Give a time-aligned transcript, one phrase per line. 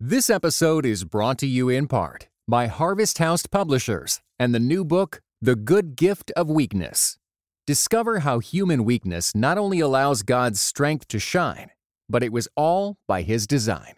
[0.00, 4.84] This episode is brought to you in part by Harvest House Publishers and the new
[4.84, 7.18] book, The Good Gift of Weakness.
[7.66, 11.70] Discover how human weakness not only allows God's strength to shine,
[12.08, 13.94] but it was all by His design.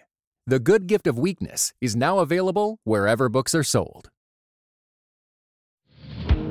[0.47, 4.09] The Good Gift of Weakness is now available wherever books are sold.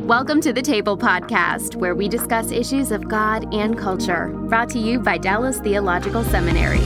[0.02, 4.80] Welcome to the Table Podcast, where we discuss issues of God and culture, brought to
[4.80, 6.84] you by Dallas Theological Seminary.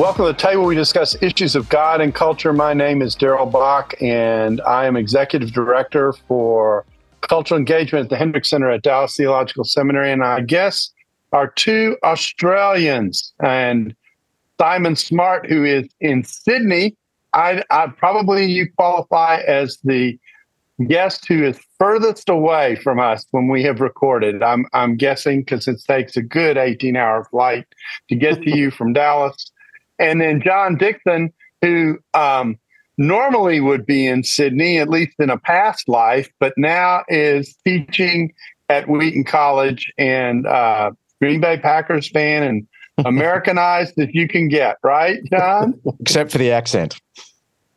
[0.00, 0.64] Welcome to the table.
[0.64, 2.54] We discuss issues of God and culture.
[2.54, 6.86] My name is Darrell Bock, and I am executive director for
[7.20, 10.10] cultural engagement at the Hendrick Center at Dallas Theological Seminary.
[10.10, 10.90] And I guess
[11.34, 13.94] our two Australians and
[14.58, 16.96] Simon Smart, who is in Sydney.
[17.34, 20.18] I, I probably you qualify as the
[20.88, 24.42] guest who is furthest away from us when we have recorded.
[24.42, 27.66] I'm I'm guessing because it takes a good 18 hour flight
[28.08, 29.52] to get to you from Dallas
[30.00, 32.58] and then John Dickson, who um,
[32.96, 38.32] normally would be in Sydney, at least in a past life, but now is teaching
[38.68, 40.90] at Wheaton College and uh,
[41.20, 42.66] Green Bay Packers fan and
[43.06, 45.80] Americanized as you can get, right, John?
[46.00, 47.00] Except for the accent.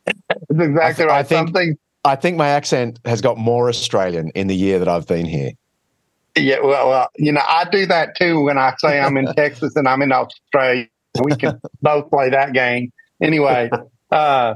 [0.06, 1.18] That's exactly I th- right.
[1.18, 1.78] I think, Something.
[2.04, 5.52] I think my accent has got more Australian in the year that I've been here.
[6.36, 9.76] Yeah, well, well, you know, I do that too when I say I'm in Texas
[9.76, 10.88] and I'm in Australia
[11.22, 12.92] we can both play that game.
[13.20, 13.70] Anyway,
[14.10, 14.54] uh,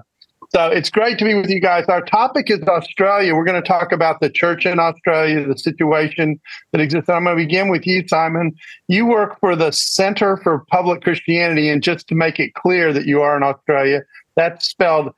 [0.51, 1.85] so it's great to be with you guys.
[1.89, 3.35] Our topic is Australia.
[3.35, 6.41] We're going to talk about the church in Australia, the situation
[6.73, 7.11] that exists.
[7.11, 8.55] I'm going to begin with you, Simon.
[8.89, 13.05] You work for the Center for Public Christianity, and just to make it clear that
[13.05, 14.03] you are in Australia,
[14.37, 15.13] that's spelled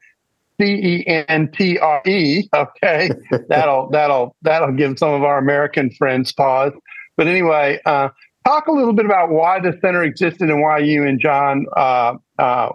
[0.61, 2.49] C E N T R E.
[2.53, 3.11] Okay,
[3.49, 6.73] that'll that'll that'll give some of our American friends pause.
[7.17, 8.09] But anyway, uh,
[8.45, 12.15] talk a little bit about why the center existed and why you and John uh,
[12.39, 12.71] uh,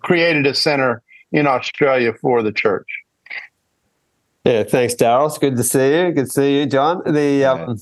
[0.00, 1.02] created a center
[1.32, 2.86] in Australia for the church.
[4.44, 5.26] Yeah, thanks, Darrell.
[5.26, 6.12] It's good to see you.
[6.12, 7.02] Good to see you, John.
[7.04, 7.78] The um,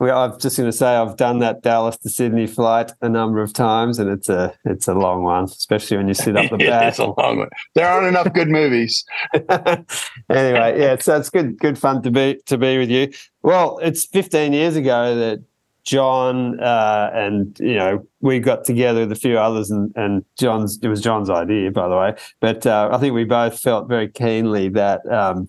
[0.00, 3.42] we, I'm just going to say I've done that Dallas to Sydney flight a number
[3.42, 6.56] of times, and it's a it's a long one, especially when you sit up the
[6.66, 6.88] back.
[6.88, 7.50] it's a long one.
[7.74, 9.04] There aren't enough good movies.
[9.34, 13.12] anyway, yeah, so it's good good fun to be to be with you.
[13.42, 15.42] Well, it's 15 years ago that
[15.90, 20.78] John uh, and you know we got together with a few others and and John's
[20.80, 24.08] it was John's idea by the way, but uh, I think we both felt very
[24.08, 25.48] keenly that um,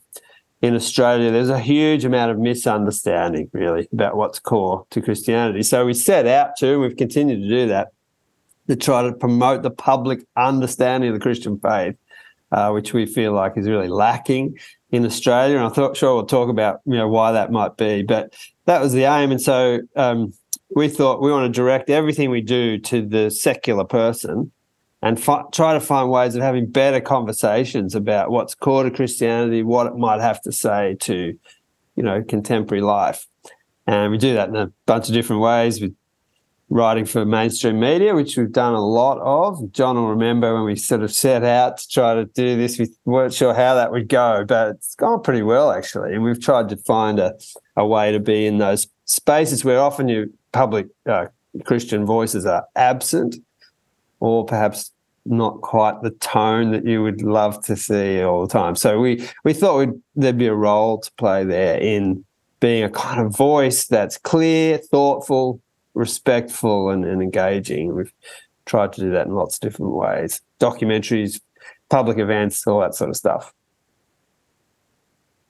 [0.63, 5.61] in Australia there's a huge amount of misunderstanding really about what's core to Christianity.
[5.61, 7.89] So we set out to, and we've continued to do that,
[8.67, 11.97] to try to promote the public understanding of the Christian faith,
[12.51, 14.57] uh, which we feel like is really lacking
[14.89, 15.57] in Australia.
[15.57, 18.33] And I thought sure we'll talk about you know why that might be, but
[18.65, 19.31] that was the aim.
[19.31, 20.33] And so um,
[20.75, 24.51] we thought we want to direct everything we do to the secular person
[25.01, 29.63] and fi- try to find ways of having better conversations about what's core to Christianity,
[29.63, 31.37] what it might have to say to,
[31.95, 33.25] you know, contemporary life.
[33.87, 35.95] And we do that in a bunch of different ways with
[36.71, 39.71] writing for mainstream media, which we've done a lot of.
[39.73, 42.79] John will remember when we sort of set out to try to do this.
[42.79, 46.13] We weren't sure how that would go, but it's gone pretty well actually.
[46.13, 47.33] And we've tried to find a,
[47.75, 51.25] a way to be in those spaces where often your public uh,
[51.65, 53.35] Christian voices are absent,
[54.21, 54.93] or perhaps
[55.25, 58.77] not quite the tone that you would love to see all the time.
[58.77, 62.23] So we we thought there'd be a role to play there in
[62.61, 65.59] being a kind of voice that's clear, thoughtful,
[65.93, 67.95] respectful and, and engaging.
[67.95, 68.13] We've
[68.65, 71.41] tried to do that in lots of different ways documentaries,
[71.89, 73.53] public events, all that sort of stuff.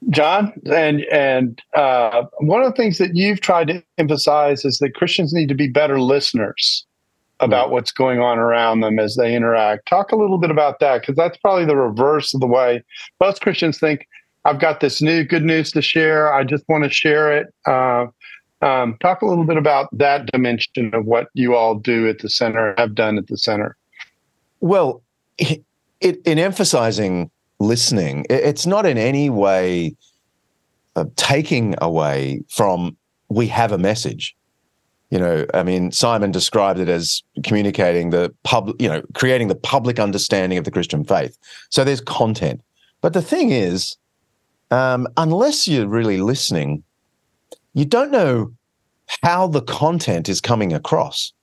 [0.10, 4.96] John, and and uh, one of the things that you've tried to emphasize is that
[4.96, 6.86] Christians need to be better listeners
[7.40, 7.74] about mm-hmm.
[7.74, 9.88] what's going on around them as they interact.
[9.88, 12.84] Talk a little bit about that because that's probably the reverse of the way
[13.20, 14.08] most Christians think.
[14.44, 16.34] I've got this new good news to share.
[16.34, 17.54] I just want to share it.
[17.68, 18.08] Uh,
[18.62, 22.30] um, talk a little bit about that dimension of what you all do at the
[22.30, 23.76] center, have done at the center.
[24.60, 25.02] Well,
[25.38, 25.64] it,
[26.02, 29.96] in emphasizing listening, it, it's not in any way
[30.96, 32.98] uh, taking away from
[33.30, 34.36] we have a message.
[35.10, 39.56] You know, I mean, Simon described it as communicating the public, you know, creating the
[39.56, 41.38] public understanding of the Christian faith.
[41.70, 42.62] So there's content.
[43.02, 43.98] But the thing is,
[44.70, 46.84] um, unless you're really listening,
[47.74, 48.52] you don't know
[49.24, 51.34] how the content is coming across.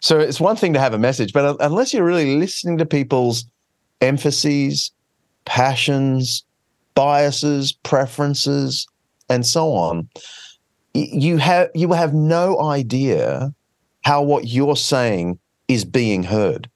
[0.00, 3.44] So it's one thing to have a message, but unless you're really listening to people's
[4.00, 4.92] emphases,
[5.44, 6.44] passions,
[6.94, 8.86] biases, preferences,
[9.28, 10.08] and so on,
[10.94, 13.52] you have you have no idea
[14.04, 16.68] how what you're saying is being heard.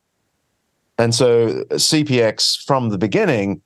[0.99, 3.63] And so CPX from the beginning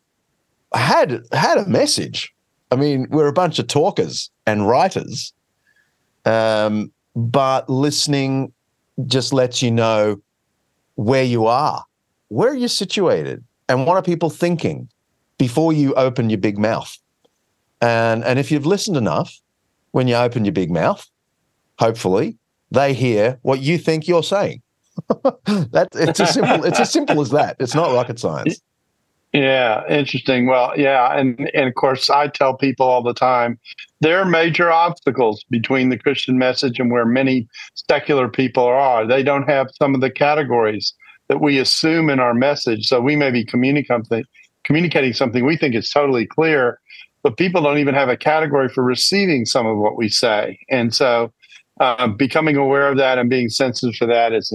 [0.75, 2.33] had had a message.
[2.71, 5.33] I mean, we're a bunch of talkers and writers,
[6.25, 8.53] um, but listening
[9.07, 10.21] just lets you know
[10.97, 11.85] where you are,
[12.29, 14.89] where are you situated, and what are people thinking
[15.39, 16.97] before you open your big mouth.
[17.81, 19.39] And and if you've listened enough,
[19.93, 21.07] when you open your big mouth,
[21.79, 22.39] hopefully
[22.71, 24.63] they hear what you think you're saying.
[25.11, 27.57] that it's as simple it's as simple as that.
[27.61, 28.61] It's not rocket science.
[29.37, 30.47] Yeah, interesting.
[30.47, 33.59] Well, yeah, and and of course I tell people all the time
[34.01, 37.47] there are major obstacles between the Christian message and where many
[37.91, 39.07] secular people are.
[39.07, 40.95] They don't have some of the categories
[41.29, 42.87] that we assume in our message.
[42.87, 44.25] So we may be communicating
[44.65, 46.81] communicating something we think is totally clear,
[47.23, 50.59] but people don't even have a category for receiving some of what we say.
[50.71, 51.31] And so
[51.79, 54.51] um, becoming aware of that and being sensitive to that is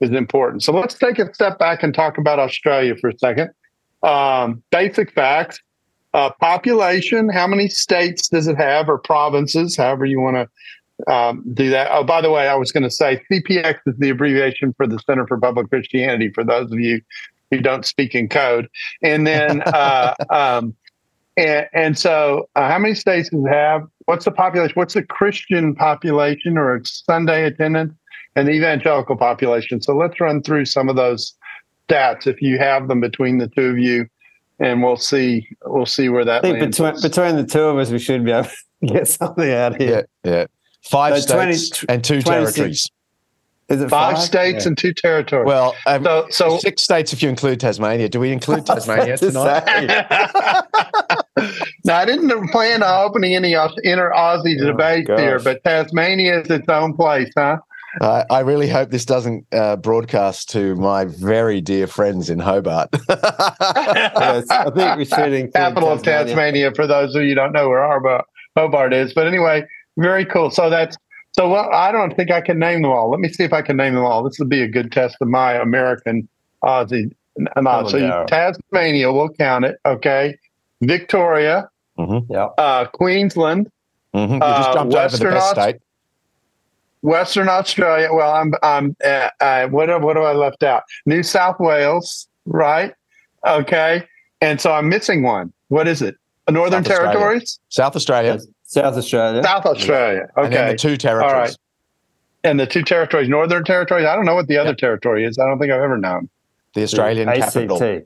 [0.00, 0.62] is important.
[0.62, 3.50] So let's take a step back and talk about Australia for a second.
[4.02, 5.60] Um, basic facts:
[6.14, 7.28] uh, population.
[7.28, 9.76] How many states does it have, or provinces?
[9.76, 11.88] However you want to um, do that.
[11.90, 14.98] Oh, by the way, I was going to say CPX is the abbreviation for the
[15.00, 16.30] Center for Public Christianity.
[16.30, 17.00] For those of you
[17.50, 18.68] who don't speak in code,
[19.02, 20.74] and then uh, um,
[21.36, 23.86] and, and so, uh, how many states does it have?
[24.06, 24.74] What's the population?
[24.74, 27.94] What's the Christian population or Sunday attendance
[28.36, 29.80] and the evangelical population?
[29.80, 31.34] So let's run through some of those
[31.90, 34.06] stats if you have them between the two of you,
[34.58, 36.44] and we'll see we'll see where that.
[36.44, 38.56] I think between between the two of us, we should be able to
[38.86, 40.06] get something out of here.
[40.24, 40.46] Yeah, yeah.
[40.82, 42.88] Five so states 20, and two territories.
[43.68, 44.24] Is it five, five?
[44.24, 44.68] states yeah.
[44.68, 45.46] and two territories?
[45.46, 48.08] Well, um, so, so six states if you include Tasmania.
[48.08, 49.64] Do we include Tasmania tonight?
[51.84, 55.20] now, I didn't plan on opening any inner Aussie oh, debates gosh.
[55.20, 57.58] here, but Tasmania is its own place, huh?
[58.00, 62.88] Uh, I really hope this doesn't uh, broadcast to my very dear friends in Hobart.
[63.08, 66.20] yes, I think we should include capital Tasmania.
[66.20, 66.74] of Tasmania.
[66.74, 68.22] For those of you who don't know where
[68.56, 69.64] Hobart is, but anyway,
[69.96, 70.50] very cool.
[70.50, 70.96] So that's
[71.32, 73.10] so well, I don't think I can name them all.
[73.10, 74.22] Let me see if I can name them all.
[74.22, 76.28] This would be a good test of my American
[76.64, 77.10] Aussie
[77.56, 77.92] knowledge.
[77.92, 79.76] so you, Tasmania, we'll count it.
[79.86, 80.36] Okay.
[80.82, 81.68] Victoria.
[81.98, 82.32] Mm-hmm.
[82.32, 82.46] Yeah.
[82.58, 83.70] Uh, Queensland.
[84.14, 84.34] Mm-hmm.
[84.34, 85.76] You just uh, jumped uh, over the best Aust- state.
[87.02, 88.08] Western Australia.
[88.12, 88.52] Well, I'm.
[88.62, 88.96] I'm.
[89.04, 89.88] Uh, uh, what?
[90.02, 90.82] What have I left out?
[91.06, 92.28] New South Wales.
[92.46, 92.94] Right.
[93.46, 94.06] Okay.
[94.40, 95.52] And so I'm missing one.
[95.68, 96.16] What is it?
[96.48, 97.58] Northern South Territories.
[97.68, 98.38] South Australia.
[98.64, 99.42] South Australia.
[99.42, 100.28] South Australia.
[100.36, 100.44] Okay.
[100.44, 101.32] And then the two territories.
[101.32, 101.56] All right.
[102.42, 104.06] And the two territories, Northern Territories.
[104.06, 104.78] I don't know what the other yep.
[104.78, 105.38] territory is.
[105.38, 106.28] I don't think I've ever known.
[106.74, 108.02] The Australian the capital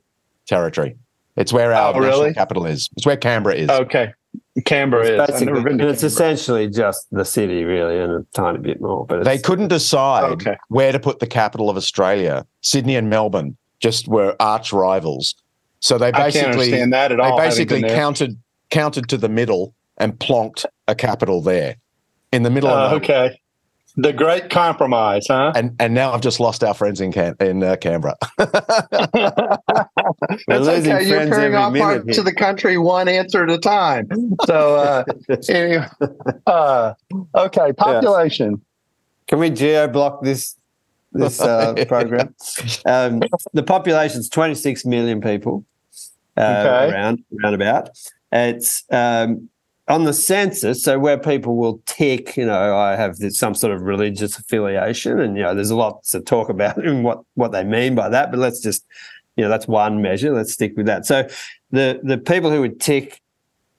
[0.47, 0.97] territory.
[1.37, 2.35] It's where our oh, really?
[2.35, 2.91] capital is.
[2.97, 3.71] It's where Canberra is.
[3.71, 4.13] Okay.
[4.63, 5.81] Canberra it's is.
[5.81, 9.05] it's essentially just the city, really, and a tiny bit more.
[9.05, 10.57] But they couldn't decide okay.
[10.69, 12.47] where to put the capital of Australia.
[12.61, 15.35] Sydney and Melbourne just were arch rivals.
[15.81, 18.39] So they basically that at all, they basically counted
[18.71, 21.77] counted to the middle and plonked a capital there
[22.33, 23.41] in the middle uh, of okay.
[23.97, 25.53] The Great Compromise, huh?
[25.55, 28.17] And and now I've just lost our friends in Can- in uh, Canberra.
[28.39, 28.51] That's
[30.49, 31.07] okay.
[31.07, 34.09] You're carrying off parts of the country one answer at a time.
[34.47, 35.05] So uh,
[35.49, 35.87] anyway,
[36.47, 36.95] uh,
[37.37, 38.51] okay, population.
[38.51, 38.57] Yeah.
[39.29, 40.57] Can we geo block this
[41.13, 42.35] this uh, program?
[42.87, 43.23] Um,
[43.53, 45.65] the population's 26 million people.
[46.37, 46.93] Uh, okay.
[46.93, 47.91] Around around about.
[48.33, 49.49] It's um,
[49.89, 53.73] on the census, so where people will tick, you know, I have this, some sort
[53.75, 57.53] of religious affiliation, and you know, there's a lot to talk about and what what
[57.53, 58.31] they mean by that.
[58.31, 58.85] But let's just,
[59.37, 60.35] you know, that's one measure.
[60.35, 61.05] Let's stick with that.
[61.05, 61.29] So,
[61.71, 63.21] the the people who would tick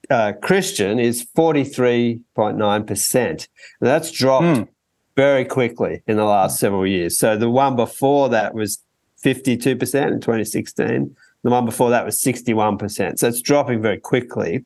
[0.08, 3.48] uh, Christian is forty three point nine percent.
[3.80, 4.68] That's dropped mm.
[5.16, 7.18] very quickly in the last several years.
[7.18, 8.80] So the one before that was
[9.16, 11.16] fifty two percent in twenty sixteen.
[11.42, 13.18] The one before that was sixty one percent.
[13.18, 14.64] So it's dropping very quickly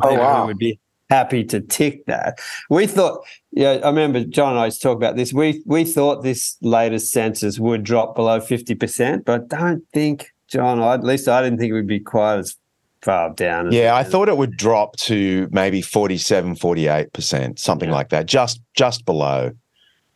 [0.00, 0.40] the people oh, wow.
[0.42, 2.38] who would be happy to tick that.
[2.68, 5.32] We thought, yeah, I remember John and I used to talk about this.
[5.32, 10.32] We we thought this latest census would drop below fifty percent, but I don't think,
[10.48, 12.56] John, at least I didn't think it would be quite as
[13.02, 13.70] far down.
[13.72, 17.94] yeah, I thought it would drop to maybe 47, 48%, something yeah.
[17.94, 19.52] like that, just just below.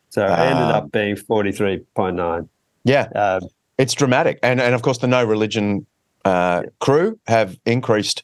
[0.09, 2.49] So it ended um, up being 43.9.
[2.83, 3.03] Yeah.
[3.15, 3.47] Um,
[3.77, 4.39] it's dramatic.
[4.43, 5.85] And and of course the no religion
[6.25, 8.23] uh, crew have increased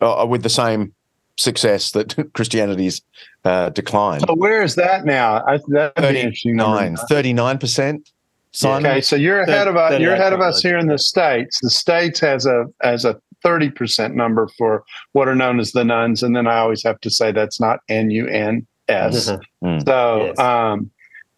[0.00, 0.94] uh, with the same
[1.38, 3.02] success that Christianity's
[3.44, 4.24] uh, declined.
[4.26, 5.44] So where is that now?
[5.46, 8.10] I, that'd 39, 39%.
[8.52, 8.86] Simon?
[8.86, 10.00] Okay, so you're ahead of us.
[10.00, 11.60] You're ahead of us here in the states.
[11.60, 15.84] The states has a has a thirty percent number for what are known as the
[15.84, 19.30] nones, and then I always have to say that's not N U N S.
[19.64, 19.84] Mm.
[19.84, 20.38] So, Yes.
[20.38, 20.90] um,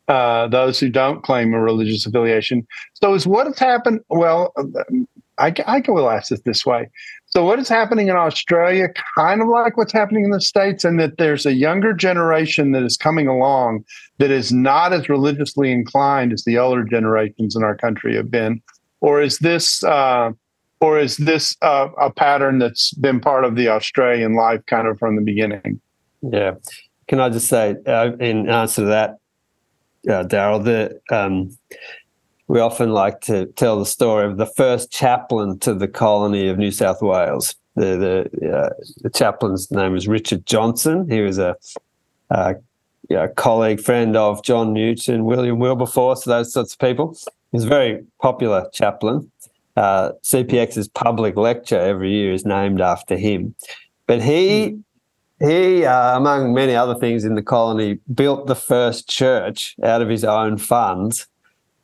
[0.09, 2.67] uh, those who don't claim a religious affiliation.
[2.95, 4.00] So, is what has happened?
[4.11, 4.52] Well,
[5.38, 6.88] I, I will ask it this way.
[7.26, 10.99] So, what is happening in Australia, kind of like what's happening in the States, and
[10.99, 13.85] that there's a younger generation that is coming along
[14.18, 18.62] that is not as religiously inclined as the older generations in our country have been?
[19.00, 20.33] Or is this, uh,
[20.80, 24.99] or is this uh, a pattern that's been part of the Australian life kind of
[24.99, 25.80] from the beginning?
[26.23, 26.54] Yeah.
[27.09, 29.18] Can I just say, uh, in answer to that,
[30.09, 31.57] uh, Darrell, the um,
[32.49, 36.59] we often like to tell the story of the first chaplain to the colony of
[36.59, 37.55] New South Wales.
[37.76, 38.71] The the, uh,
[39.02, 41.09] the chaplain's name was Richard Johnson.
[41.09, 41.57] He was a,
[42.31, 42.55] uh
[43.09, 47.17] yeah, colleague, friend of John Newton, William Wilberforce, those sorts of people.
[47.52, 49.31] He was a very popular chaplain.
[49.76, 53.55] Uh, CPX's public lecture every year is named after him.
[54.07, 54.78] But he
[55.40, 60.09] he, uh, among many other things in the colony, built the first church out of
[60.09, 61.28] his own funds,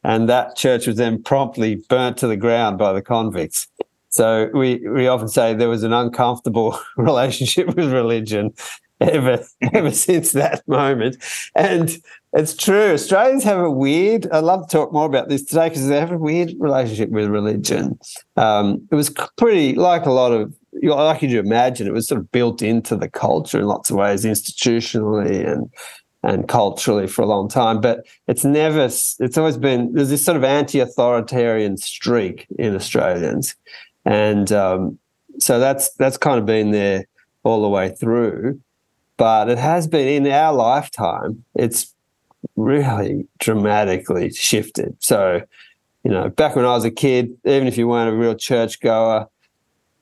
[0.04, 3.66] and that church was then promptly burnt to the ground by the convicts.
[4.10, 8.52] So we we often say there was an uncomfortable relationship with religion
[9.00, 11.16] ever ever since that moment,
[11.56, 11.98] and
[12.32, 12.92] it's true.
[12.92, 14.30] Australians have a weird.
[14.30, 17.26] I'd love to talk more about this today because they have a weird relationship with
[17.26, 17.98] religion.
[18.36, 22.30] Um, it was pretty like a lot of like you imagine, it was sort of
[22.30, 25.70] built into the culture in lots of ways, institutionally and
[26.24, 27.80] and culturally for a long time.
[27.80, 28.84] But it's never.
[28.84, 33.54] It's always been there's this sort of anti-authoritarian streak in Australians,
[34.04, 34.98] and um,
[35.38, 37.06] so that's that's kind of been there
[37.42, 38.60] all the way through.
[39.16, 41.44] But it has been in our lifetime.
[41.54, 41.94] It's
[42.56, 44.96] really dramatically shifted.
[44.98, 45.42] So,
[46.02, 49.28] you know, back when I was a kid, even if you weren't a real churchgoer,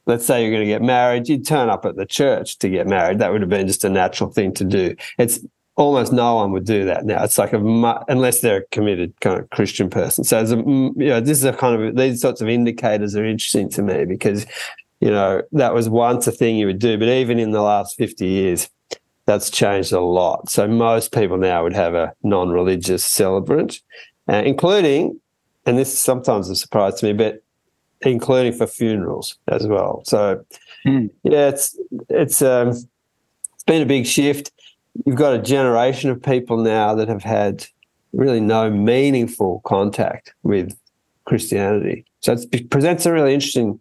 [0.07, 2.87] let's say you're going to get married, you'd turn up at the church to get
[2.87, 3.19] married.
[3.19, 4.97] That would have been just a natural thing to do.
[5.19, 5.41] It's
[5.77, 7.23] almost no one would do that now.
[7.25, 10.25] It's like a unless they're a committed kind of Christian person.
[10.25, 13.17] So, as a, mm, you know, this is a kind of these sorts of indicators
[13.17, 14.47] are interesting to me because
[15.01, 17.97] you know that was once a thing you would do, but even in the last
[17.97, 18.69] fifty years,
[19.27, 20.51] that's changed a lot.
[20.51, 23.81] So most people now would have a non-religious celebrant,
[24.29, 25.21] uh, including,
[25.67, 27.43] and this is sometimes a surprise to me, but
[28.03, 30.03] including for funerals as well.
[30.05, 30.45] So
[30.85, 31.07] Hmm.
[31.23, 34.51] yeah, it's it's um, it's been a big shift.
[35.07, 37.67] You've got a generation of people now that have had
[38.13, 40.77] really no meaningful contact with
[41.25, 42.05] Christianity.
[42.21, 43.81] So it presents a really interesting,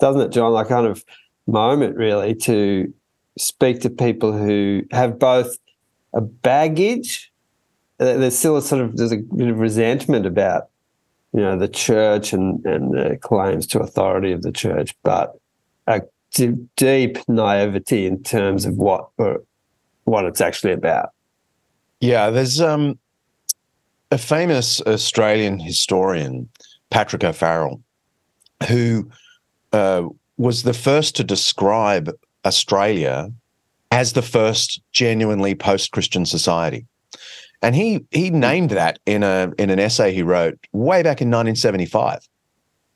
[0.00, 0.52] doesn't it, John?
[0.52, 1.04] Like kind of
[1.46, 2.92] moment really to
[3.38, 5.56] speak to people who have both
[6.14, 7.30] a baggage.
[8.00, 10.68] uh, There's still a sort of there's a bit of resentment about
[11.32, 15.38] you know the church and and the claims to authority of the church, but
[15.86, 16.02] a
[16.76, 19.08] deep naivety in terms of what
[20.06, 21.10] what it's actually about.
[22.00, 22.98] Yeah, there's um,
[24.10, 26.48] a famous Australian historian,
[26.90, 27.82] Patrick O'Farrell,
[28.68, 29.10] who
[29.72, 30.04] uh,
[30.38, 32.10] was the first to describe
[32.44, 33.30] Australia
[33.90, 36.86] as the first genuinely post-Christian society.
[37.62, 41.28] And he he named that in a in an essay he wrote way back in
[41.28, 42.20] 1975.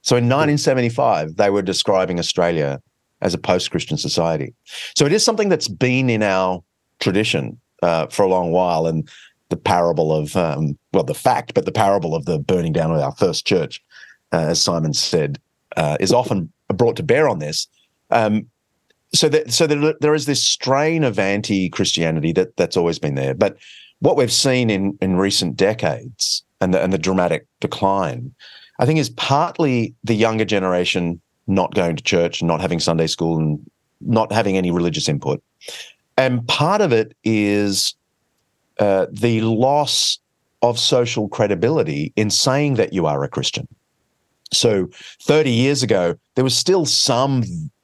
[0.03, 2.81] So in 1975, they were describing Australia
[3.21, 4.55] as a post-Christian society.
[4.97, 6.63] So it is something that's been in our
[7.01, 8.87] tradition uh, for a long while.
[8.87, 9.09] And
[9.49, 13.01] the parable of, um, well, the fact, but the parable of the burning down of
[13.01, 13.83] our first church,
[14.33, 15.41] uh, as Simon said,
[15.77, 17.67] uh, is often brought to bear on this.
[18.11, 18.47] Um,
[19.13, 23.35] so that so that there is this strain of anti-Christianity that that's always been there.
[23.35, 23.57] But
[23.99, 28.33] what we've seen in in recent decades and the, and the dramatic decline,
[28.79, 33.39] I think, is partly the younger generation not going to church, not having Sunday school,
[33.39, 33.59] and
[34.01, 35.43] not having any religious input.
[36.21, 37.95] And part of it is
[38.79, 40.19] uh, the loss
[40.61, 43.67] of social credibility in saying that you are a Christian.
[44.53, 44.91] So
[45.23, 47.43] 30 years ago, there was still some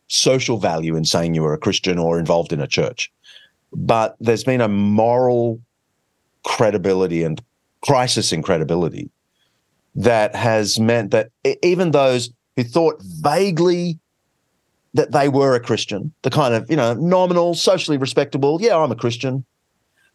[0.08, 3.10] social value in saying you were a Christian or involved in a church.
[3.72, 5.58] But there's been a moral
[6.44, 7.42] credibility and
[7.80, 9.08] crisis in credibility
[9.94, 11.30] that has meant that
[11.62, 13.98] even those who thought vaguely
[14.96, 18.90] that they were a Christian, the kind of, you know, nominal, socially respectable, yeah, I'm
[18.90, 19.44] a Christian,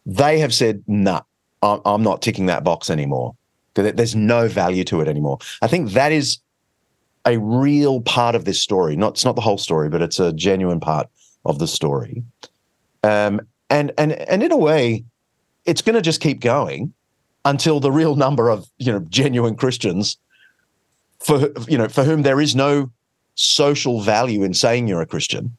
[0.04, 1.22] they have said, nah,
[1.62, 3.36] I'm, not ticking that box anymore.
[3.74, 5.38] There's no value to it anymore.
[5.62, 6.38] I think that is
[7.24, 8.96] a real part of this story.
[8.96, 11.08] Not it's not the whole story, but it's a genuine part
[11.44, 12.22] of the story.
[13.04, 15.04] Um, and and and in a way,
[15.64, 16.92] it's going to just keep going
[17.44, 20.18] until the real number of you know genuine Christians
[21.20, 22.90] for you know for whom there is no
[23.34, 25.56] social value in saying you're a Christian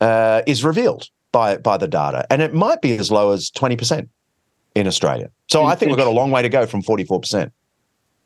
[0.00, 1.08] uh, is revealed.
[1.32, 4.08] by by the data, and it might be as low as twenty percent
[4.74, 5.30] in Australia.
[5.48, 7.52] So I think we've got a long way to go from forty four percent.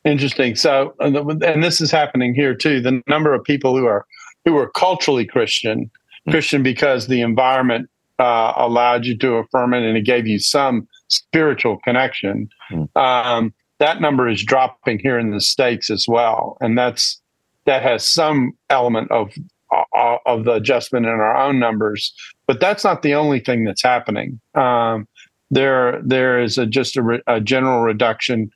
[0.03, 0.55] Interesting.
[0.55, 2.79] So, and this is happening here too.
[2.81, 4.05] The number of people who are
[4.45, 6.31] who are culturally Christian, mm-hmm.
[6.31, 10.87] Christian because the environment uh, allowed you to affirm it and it gave you some
[11.07, 12.49] spiritual connection.
[12.71, 12.97] Mm-hmm.
[12.97, 17.21] Um, that number is dropping here in the states as well, and that's
[17.65, 19.31] that has some element of
[19.71, 22.13] uh, of the adjustment in our own numbers.
[22.47, 24.39] But that's not the only thing that's happening.
[24.53, 25.07] Um,
[25.51, 28.51] there there is a, just a, re, a general reduction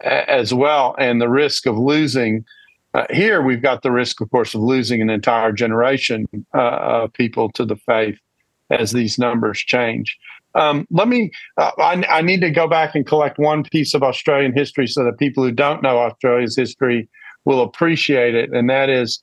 [0.00, 2.44] as well, and the risk of losing.
[2.94, 7.12] Uh, here, we've got the risk, of course, of losing an entire generation uh, of
[7.12, 8.18] people to the faith
[8.70, 10.16] as these numbers change.
[10.54, 14.02] Um, let me, uh, I, I, need to go back and collect one piece of
[14.02, 17.10] Australian history so that people who don't know Australia's history
[17.46, 18.52] will appreciate it.
[18.52, 19.22] And that is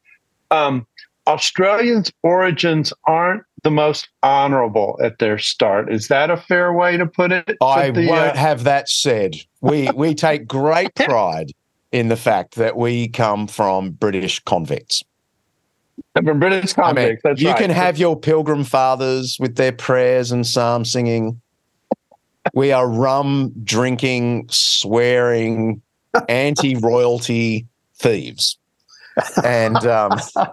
[0.50, 0.88] um,
[1.28, 5.92] Australians' origins aren't the most honorable at their start.
[5.92, 7.58] Is that a fair way to put it?
[7.62, 9.36] I won't uh, have that said.
[9.62, 11.52] We we take great pride
[11.92, 15.04] in the fact that we come from British convicts.
[16.14, 17.58] From British convicts, I mean, you right.
[17.58, 21.40] can have your pilgrim fathers with their prayers and psalm singing.
[22.54, 25.82] We are rum drinking, swearing,
[26.30, 27.68] anti-royalty
[28.04, 28.58] thieves
[29.44, 30.12] and um,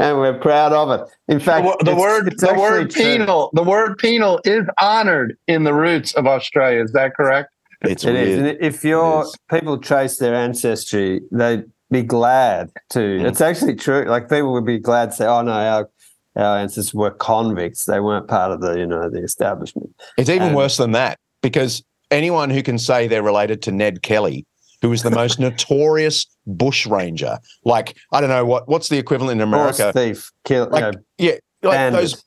[0.00, 1.08] and we're proud of it.
[1.28, 3.62] In fact, the, the word it's the word penal true.
[3.62, 6.82] the word penal is honored in the roots of Australia.
[6.82, 7.52] Is that correct?
[7.82, 8.38] It's it is.
[8.38, 12.98] And if your people trace their ancestry, they'd be glad to.
[12.98, 13.24] Mm.
[13.24, 14.04] It's actually true.
[14.04, 15.90] Like people would be glad to say, "Oh no, our
[16.36, 17.86] our ancestors were convicts.
[17.86, 21.18] They weren't part of the you know the establishment." It's even and, worse than that
[21.42, 24.46] because anyone who can say they're related to Ned Kelly
[24.82, 27.38] who was the most notorious bushranger.
[27.64, 29.84] Like I don't know what what's the equivalent in America?
[29.84, 32.22] Horse thief, kill, like, yeah, like those.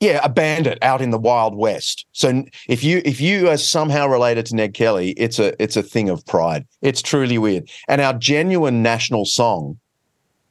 [0.00, 2.04] Yeah, a bandit out in the wild west.
[2.12, 5.82] So if you if you are somehow related to Ned Kelly, it's a it's a
[5.82, 6.66] thing of pride.
[6.82, 7.70] It's truly weird.
[7.88, 9.78] And our genuine national song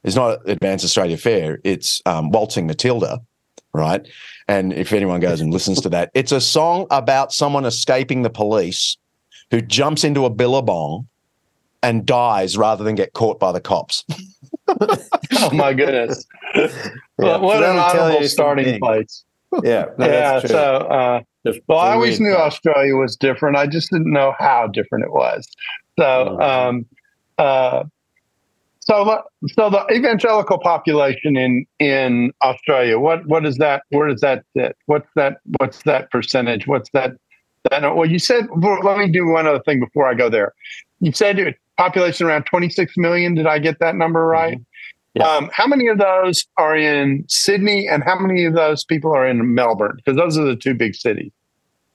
[0.02, 1.60] is not Advance Australia Fair.
[1.62, 3.20] It's um, Waltzing Matilda,
[3.72, 4.06] right?
[4.48, 8.30] And if anyone goes and listens to that, it's a song about someone escaping the
[8.30, 8.96] police
[9.50, 11.06] who jumps into a billabong
[11.84, 14.04] and dies rather than get caught by the cops.
[14.68, 16.26] oh my goodness!
[16.54, 16.68] yeah,
[17.18, 19.24] well, what an honorable starting place.
[19.62, 20.40] Yeah, no, yeah.
[20.40, 21.20] So, uh,
[21.68, 23.56] well, I always knew Australia was different.
[23.56, 25.48] I just didn't know how different it was.
[25.96, 26.42] So, mm-hmm.
[26.42, 26.86] um,
[27.38, 27.84] uh,
[28.80, 29.22] so,
[29.56, 33.84] so the evangelical population in in Australia, what what is that?
[33.90, 34.76] Where does that sit?
[34.86, 35.36] What's that?
[35.60, 36.66] What's that percentage?
[36.66, 37.12] What's that?
[37.70, 38.48] that well, you said.
[38.50, 40.52] Well, let me do one other thing before I go there.
[40.98, 41.38] You said
[41.76, 43.34] population around 26 million.
[43.34, 44.30] Did I get that number mm-hmm.
[44.30, 44.60] right?
[45.14, 45.28] Yeah.
[45.28, 49.26] Um, how many of those are in Sydney and how many of those people are
[49.26, 49.96] in Melbourne?
[49.96, 51.30] Because those are the two big cities.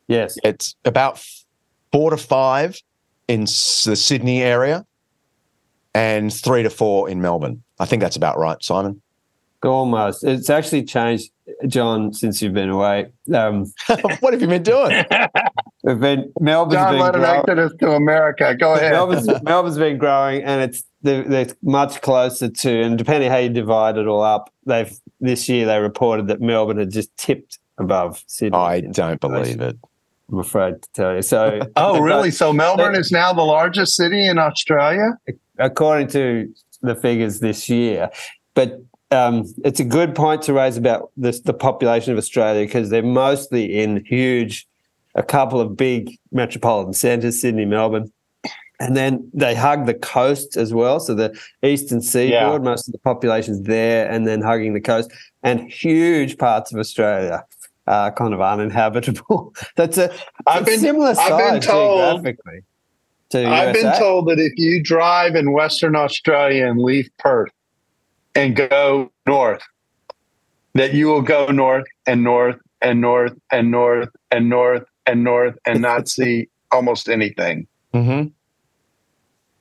[0.07, 0.37] Yes.
[0.43, 1.23] It's about
[1.91, 2.79] four to five
[3.27, 4.85] in the Sydney area
[5.93, 7.61] and three to four in Melbourne.
[7.79, 9.01] I think that's about right, Simon.
[9.63, 10.23] Almost.
[10.23, 11.31] It's actually changed,
[11.67, 13.11] John, since you've been away.
[13.33, 13.65] Um,
[14.21, 15.03] what have you been doing?
[15.83, 18.55] we've been Melbourne's John been led an exodus to America.
[18.55, 18.91] Go ahead.
[18.91, 22.81] Melbourne's, Melbourne's been growing, and it's they're, they're, much closer to.
[22.81, 26.77] And depending how you divide it all up, they've this year they reported that Melbourne
[26.77, 28.57] had just tipped above Sydney.
[28.57, 29.77] I don't believe it.
[30.31, 31.21] I'm afraid to tell you.
[31.21, 32.31] So, oh, really?
[32.31, 35.17] So Melbourne is now the largest city in Australia,
[35.57, 38.09] according to the figures this year.
[38.53, 42.89] But um, it's a good point to raise about this, the population of Australia because
[42.89, 44.67] they're mostly in huge,
[45.15, 48.11] a couple of big metropolitan centres, Sydney, Melbourne.
[48.81, 51.01] And then they hug the coast as well.
[51.01, 52.69] So the eastern seaboard, yeah.
[52.69, 55.11] most of the population's there and then hugging the coast.
[55.43, 57.43] And huge parts of Australia
[57.87, 59.53] are kind of uninhabitable.
[59.75, 60.13] That's a,
[60.47, 62.61] I've been, similar I've been told, geographically.
[63.33, 63.81] I've USA.
[63.81, 67.51] been told that if you drive in Western Australia and leave Perth,
[68.35, 69.61] and go north,
[70.75, 74.83] that you will go north and north and north and north and north and north
[75.05, 77.67] and north and not see almost anything.
[77.93, 78.29] Mm-hmm.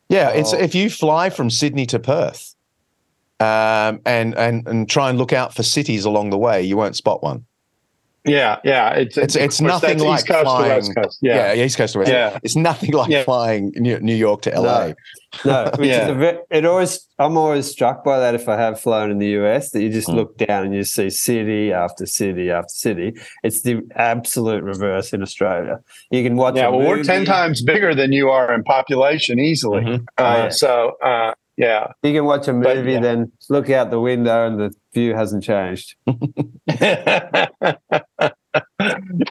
[0.08, 2.54] Yeah, it's if you fly from Sydney to Perth,
[3.40, 6.96] um, and and and try and look out for cities along the way, you won't
[6.96, 7.44] spot one.
[8.24, 8.90] Yeah, yeah.
[8.94, 10.94] It's it's, it's nothing like flying.
[11.20, 11.52] Yeah.
[11.52, 12.10] yeah, East Coast to West.
[12.10, 12.38] Yeah.
[12.42, 13.24] It's nothing like yeah.
[13.24, 14.92] flying New York to LA.
[15.44, 16.12] No, no yeah.
[16.12, 17.06] Bit, it always.
[17.18, 20.08] I'm always struck by that if I have flown in the US that you just
[20.08, 20.14] mm.
[20.14, 23.14] look down and you see city after city after city.
[23.42, 25.80] It's the absolute reverse in Australia.
[26.10, 26.56] You can watch.
[26.56, 26.88] Yeah, well, movie.
[26.88, 29.82] we're ten times bigger than you are in population easily.
[29.82, 30.04] Mm-hmm.
[30.18, 30.48] Uh, oh, yeah.
[30.50, 30.96] So.
[31.02, 31.92] Uh, yeah.
[32.04, 33.00] You can watch a movie, but, yeah.
[33.00, 35.96] then look out the window, and the view hasn't changed.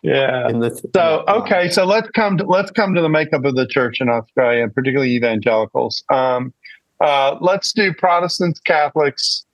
[0.03, 0.51] yeah.
[0.51, 4.01] The, so okay, so let's come to let's come to the makeup of the church
[4.01, 6.03] in Australia, and particularly evangelicals.
[6.09, 6.53] Um,
[6.99, 9.45] uh, let's do Protestants, Catholics,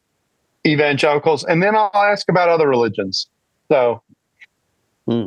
[0.66, 3.28] evangelicals, and then I'll ask about other religions.
[3.72, 4.02] So,
[5.08, 5.26] hmm.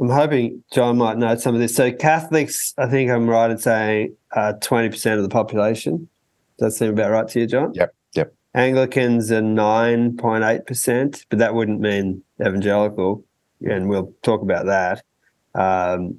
[0.00, 1.74] I'm hoping John might know some of this.
[1.74, 6.08] So Catholics, I think I'm right in saying uh, twenty uh, percent of the population.
[6.58, 7.72] Does that seem about right to you, John?
[7.74, 7.94] Yep.
[8.14, 8.34] Yep.
[8.54, 13.24] Anglicans are nine point eight percent, but that wouldn't mean evangelical,
[13.62, 15.02] and we'll talk about that.
[15.54, 16.18] Um,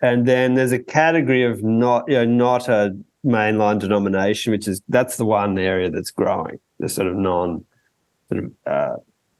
[0.00, 4.80] and then there's a category of not, you know, not a mainline denomination, which is
[4.88, 7.64] that's the one area that's growing, the sort of non
[8.30, 8.96] sort of uh,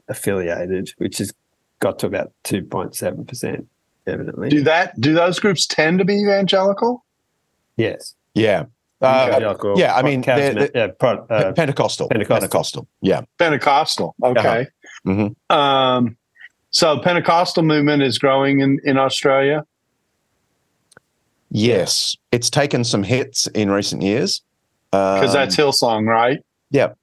[0.09, 1.33] affiliated, which has
[1.81, 3.69] got to about two point seven percent,
[4.07, 4.49] evidently.
[4.49, 5.01] Do that?
[5.01, 7.05] Do those groups tend to be evangelical?
[7.77, 8.15] Yes.
[8.35, 8.67] Yeah.
[9.03, 14.15] Uh, yeah, I mean, they're, they're, yeah, pro, uh, Pentecostal, Pentecostal, Pentecostal, yeah, Pentecostal.
[14.25, 14.61] Okay.
[14.62, 15.11] Uh-huh.
[15.12, 15.55] Mm-hmm.
[15.55, 16.17] Um,
[16.71, 19.67] so Pentecostal movement is growing in in Australia.
[21.51, 24.41] Yes, it's taken some hits in recent years.
[24.93, 26.43] Because um, that's Hillsong, right?
[26.71, 26.95] Yeah,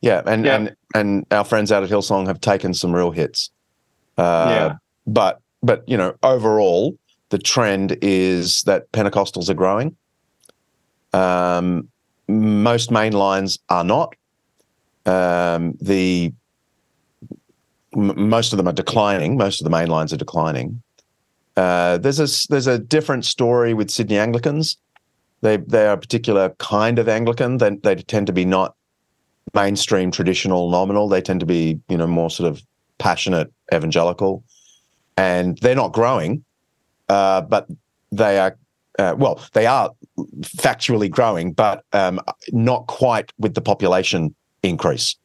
[0.00, 0.56] yeah, and yeah.
[0.56, 3.50] and and our friends out at Hillsong have taken some real hits.
[4.18, 6.96] Uh, yeah, but but you know, overall,
[7.30, 9.96] the trend is that Pentecostals are growing.
[11.12, 11.88] Um,
[12.28, 14.14] most main lines are not.
[15.06, 16.32] Um, the
[17.94, 19.36] m- most of them are declining.
[19.36, 20.82] Most of the main lines are declining.
[21.56, 24.76] Uh, there's a there's a different story with Sydney Anglicans.
[25.42, 27.58] They they are a particular kind of Anglican.
[27.58, 28.74] They they tend to be not
[29.54, 31.08] mainstream traditional nominal.
[31.08, 32.62] They tend to be you know more sort of
[33.02, 34.44] passionate evangelical,
[35.16, 36.44] and they're not growing,
[37.08, 37.66] uh, but
[38.12, 38.56] they are
[38.98, 39.90] uh, well they are
[40.42, 42.20] factually growing, but um,
[42.52, 45.16] not quite with the population increase.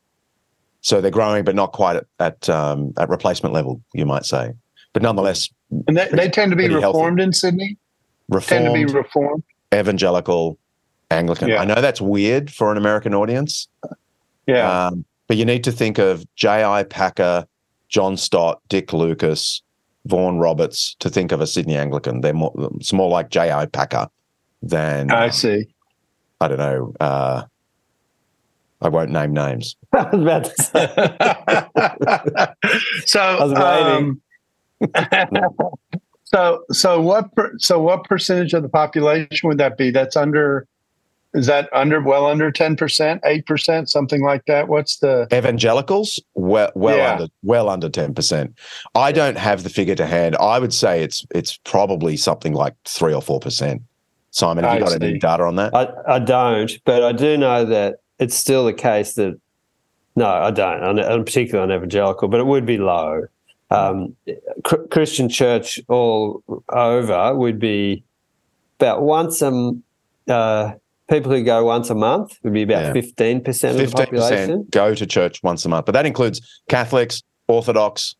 [0.81, 4.53] So they're growing, but not quite at at, um, at replacement level, you might say.
[4.93, 5.49] But nonetheless,
[5.87, 7.23] and they, they tend to be reformed healthy.
[7.23, 7.77] in Sydney.
[8.29, 10.57] Reformed, tend to be reformed, evangelical,
[11.11, 11.49] Anglican.
[11.49, 11.61] Yeah.
[11.61, 13.67] I know that's weird for an American audience.
[14.47, 16.83] Yeah, um, but you need to think of J.I.
[16.83, 17.45] Packer,
[17.89, 19.61] John Stott, Dick Lucas,
[20.05, 22.21] Vaughan Roberts to think of a Sydney Anglican.
[22.21, 23.67] They're more it's more like J.I.
[23.67, 24.07] Packer
[24.61, 25.67] than I see.
[26.39, 26.93] I don't know.
[26.99, 27.43] Uh,
[28.81, 29.75] I won't name names.
[29.93, 30.87] I was about to say.
[33.05, 34.21] so I was waiting.
[34.95, 35.73] Um,
[36.23, 39.91] so so what per, so what percentage of the population would that be?
[39.91, 40.67] That's under
[41.37, 44.67] is that under well under 10%, 8%, something like that?
[44.67, 46.21] What's the evangelicals?
[46.33, 47.11] Well well yeah.
[47.13, 48.53] under well under 10%.
[48.95, 50.35] I don't have the figure to hand.
[50.37, 53.81] I would say it's it's probably something like 3 or 4%.
[54.31, 55.07] Simon, have I you got see.
[55.07, 55.73] any data on that?
[55.73, 59.39] I, I don't, but I do know that it's still the case that
[60.15, 60.99] no, I don't.
[60.99, 63.27] I'm particularly on evangelical, but it would be low
[63.69, 64.15] um,
[64.63, 68.03] Christian church all over would be
[68.79, 69.73] about once a
[70.27, 70.73] uh,
[71.09, 73.43] people who go once a month would be about fifteen yeah.
[73.43, 78.15] percent of the population go to church once a month, but that includes Catholics, Orthodox,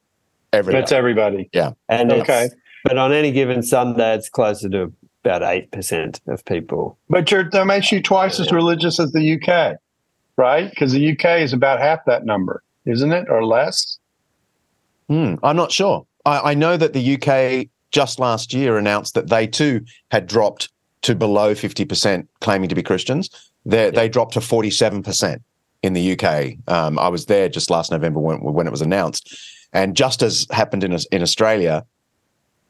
[0.54, 0.82] everybody.
[0.82, 1.50] That's everybody.
[1.54, 2.50] Yeah, and okay.
[2.84, 6.97] But on any given Sunday, it's closer to about eight percent of people.
[7.10, 8.45] But you're, that makes you twice yeah.
[8.45, 9.78] as religious as the UK,
[10.38, 10.69] right?
[10.69, 14.00] Because the UK is about half that number, isn't it, or less?
[15.10, 16.06] Hmm, I'm not sure.
[16.26, 20.69] I, I know that the UK just last year announced that they too had dropped
[21.03, 23.29] to below 50% claiming to be Christians.
[23.65, 23.91] Yeah.
[23.91, 25.41] They dropped to 47%
[25.83, 26.53] in the UK.
[26.67, 29.36] Um, I was there just last November when, when it was announced.
[29.73, 31.86] And just as happened in, in Australia,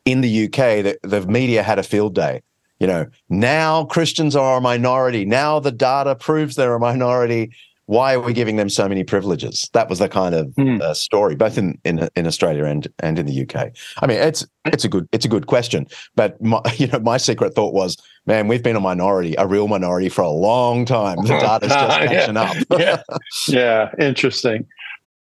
[0.06, 2.42] in the UK, the, the media had a field day.
[2.80, 5.26] You know, now Christians are a minority.
[5.26, 7.52] Now the data proves they're a minority
[7.88, 9.70] why are we giving them so many privileges?
[9.74, 10.82] That was the kind of mm.
[10.82, 13.72] uh, story, both in, in in Australia and and in the UK.
[14.02, 17.18] I mean, it's it's a good it's a good question, but my, you know, my
[17.18, 21.18] secret thought was, man, we've been a minority, a real minority, for a long time.
[21.24, 22.42] The data's just catching yeah.
[22.42, 22.58] up.
[22.78, 23.02] yeah,
[23.48, 24.68] yeah, interesting.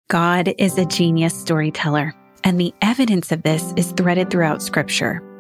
[0.10, 5.22] God is a genius storyteller, and the evidence of this is threaded throughout Scripture.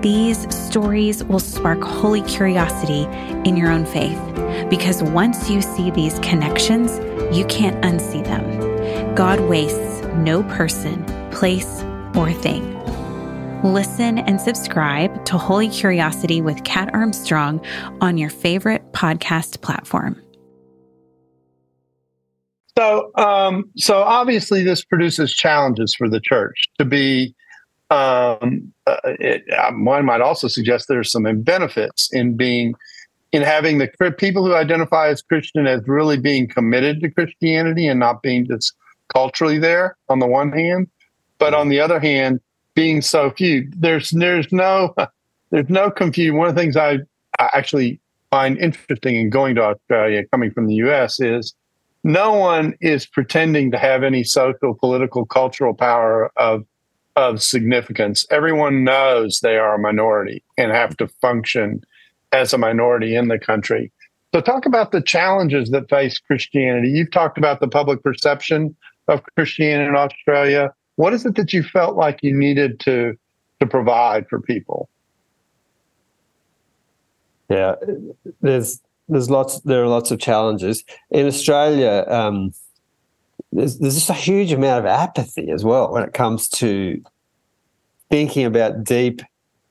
[0.00, 3.02] These stories will spark holy curiosity
[3.48, 4.20] in your own faith
[4.70, 6.98] because once you see these connections,
[7.36, 9.14] you can't unsee them.
[9.16, 11.82] God wastes no person, place,
[12.14, 12.76] or thing.
[13.64, 17.60] Listen and subscribe to Holy Curiosity with Kat Armstrong
[18.00, 20.22] on your favorite podcast platform.
[22.78, 27.34] So, um, so obviously, this produces challenges for the church to be.
[27.90, 28.72] Um,
[29.04, 32.74] it, uh, one might also suggest there's some benefits in being,
[33.32, 38.00] in having the people who identify as Christian as really being committed to Christianity and
[38.00, 38.74] not being just
[39.12, 40.88] culturally there on the one hand,
[41.38, 42.40] but on the other hand,
[42.74, 43.68] being so few.
[43.76, 44.94] There's there's no
[45.50, 46.36] there's no confusion.
[46.36, 46.98] One of the things I,
[47.38, 51.54] I actually find interesting in going to Australia, coming from the U.S., is
[52.04, 56.64] no one is pretending to have any social, political, cultural power of
[57.18, 58.24] of significance.
[58.30, 61.82] Everyone knows they are a minority and have to function
[62.30, 63.90] as a minority in the country.
[64.32, 66.90] So, talk about the challenges that face Christianity.
[66.90, 68.76] You've talked about the public perception
[69.08, 70.72] of Christianity in Australia.
[70.94, 73.14] What is it that you felt like you needed to
[73.58, 74.88] to provide for people?
[77.50, 77.74] Yeah,
[78.42, 82.04] there's there's lots there are lots of challenges in Australia.
[82.06, 82.52] Um,
[83.52, 87.02] there's there's just a huge amount of apathy as well when it comes to
[88.10, 89.22] thinking about deep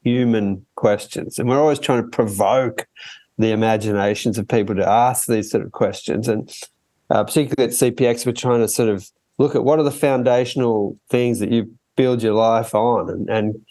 [0.03, 2.87] human questions, and we're always trying to provoke
[3.37, 6.27] the imaginations of people to ask these sort of questions.
[6.27, 6.51] And
[7.09, 10.97] uh, particularly at CPX, we're trying to sort of look at what are the foundational
[11.09, 13.65] things that you build your life on, and, and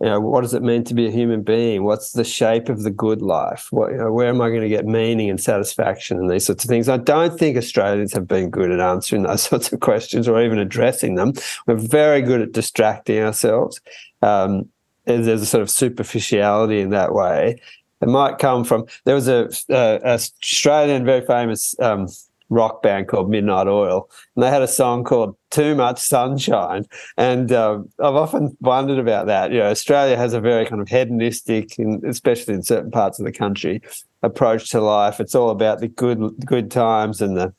[0.00, 1.82] you know, what does it mean to be a human being?
[1.82, 3.66] What's the shape of the good life?
[3.70, 6.64] What, you know, where am I going to get meaning and satisfaction and these sorts
[6.64, 6.88] of things?
[6.88, 10.58] I don't think Australians have been good at answering those sorts of questions or even
[10.58, 11.32] addressing them.
[11.66, 13.80] We're very good at distracting ourselves.
[14.22, 14.68] Um,
[15.04, 17.60] there's a sort of superficiality in that way.
[18.00, 22.06] It might come from there was a, a Australian very famous um,
[22.50, 27.52] rock band called Midnight Oil, and they had a song called "Too Much Sunshine." And
[27.52, 29.52] uh, I've often wondered about that.
[29.52, 33.32] You know, Australia has a very kind of hedonistic, especially in certain parts of the
[33.32, 33.82] country,
[34.22, 35.20] approach to life.
[35.20, 37.52] It's all about the good good times and the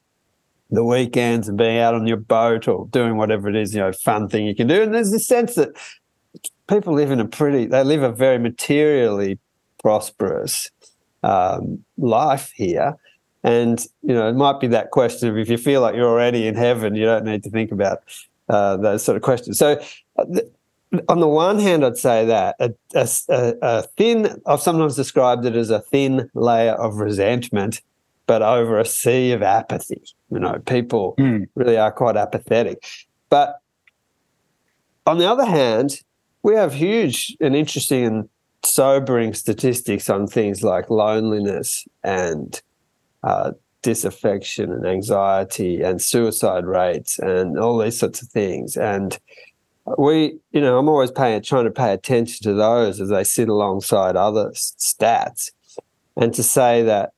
[0.71, 3.91] the weekends and being out on your boat or doing whatever it is, you know,
[3.91, 4.83] fun thing you can do.
[4.83, 5.69] And there's this sense that
[6.67, 9.39] people live in a pretty, they live a very materially
[9.81, 10.69] prosperous
[11.23, 12.95] um, life here.
[13.43, 16.47] And you know, it might be that question of if you feel like you're already
[16.47, 18.03] in heaven, you don't need to think about
[18.49, 19.57] uh, those sort of questions.
[19.57, 19.81] So,
[20.17, 20.25] uh,
[21.07, 23.07] on the one hand, I'd say that a, a,
[23.61, 27.81] a, thin, I've sometimes described it as a thin layer of resentment,
[28.25, 30.01] but over a sea of apathy.
[30.31, 31.47] You know, people mm.
[31.53, 32.83] really are quite apathetic.
[33.29, 33.59] But
[35.05, 36.01] on the other hand,
[36.41, 38.29] we have huge and interesting and
[38.63, 42.61] sobering statistics on things like loneliness and
[43.23, 43.51] uh,
[43.81, 48.75] disaffection and anxiety and suicide rates and all these sorts of things.
[48.75, 49.17] And
[49.97, 53.49] we, you know, I'm always paying, trying to pay attention to those as they sit
[53.49, 55.51] alongside other stats,
[56.15, 57.13] and to say that,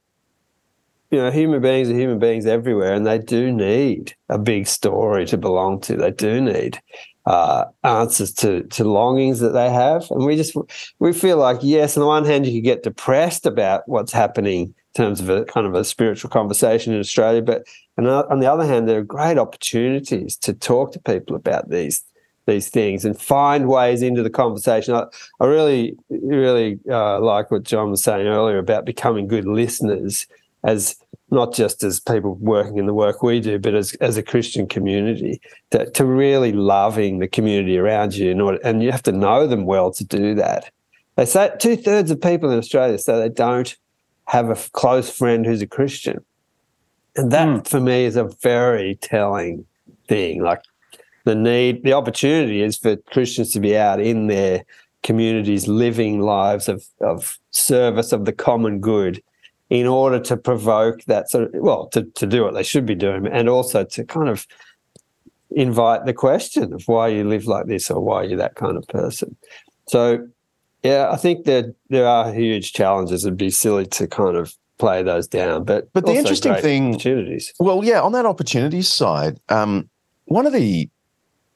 [1.10, 5.26] you know, human beings are human beings everywhere, and they do need a big story
[5.26, 5.98] to belong to.
[5.98, 6.80] They do need
[7.26, 10.56] uh, answers to to longings that they have, and we just
[11.00, 14.74] we feel like yes, on the one hand, you could get depressed about what's happening
[14.94, 17.42] terms of a kind of a spiritual conversation in Australia.
[17.42, 17.66] But
[17.98, 22.04] and on the other hand, there are great opportunities to talk to people about these
[22.48, 24.96] these things and find ways into the conversation.
[24.96, 25.06] I,
[25.40, 30.28] I really, really uh, like what John was saying earlier about becoming good listeners,
[30.64, 30.96] as
[31.30, 34.68] not just as people working in the work we do, but as as a Christian
[34.68, 39.48] community, to, to really loving the community around you, and, and you have to know
[39.48, 40.72] them well to do that.
[41.16, 43.78] They say two thirds of people in Australia say they don't
[44.32, 46.24] have a close friend who's a Christian.
[47.18, 47.68] And that mm.
[47.68, 49.66] for me is a very telling
[50.08, 50.42] thing.
[50.42, 50.62] Like
[51.26, 54.64] the need, the opportunity is for Christians to be out in their
[55.04, 59.22] communities living lives of, of service of the common good
[59.70, 62.96] in order to provoke that sort of, well, to, to do what they should be
[62.96, 64.48] doing and also to kind of
[65.50, 68.88] invite the question of why you live like this or why you're that kind of
[68.88, 69.36] person.
[69.90, 70.26] So
[70.84, 73.26] yeah, I think that there are huge challenges.
[73.26, 75.64] It'd be silly to kind of play those down.
[75.64, 77.54] But but the interesting thing, opportunities.
[77.60, 79.90] Well, yeah, on that opportunities side, um,
[80.26, 80.90] one of the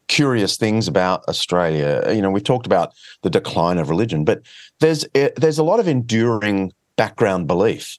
[0.07, 4.43] curious things about Australia, you know, we've talked about the decline of religion, but
[4.79, 7.97] there's eh, there's a lot of enduring background belief.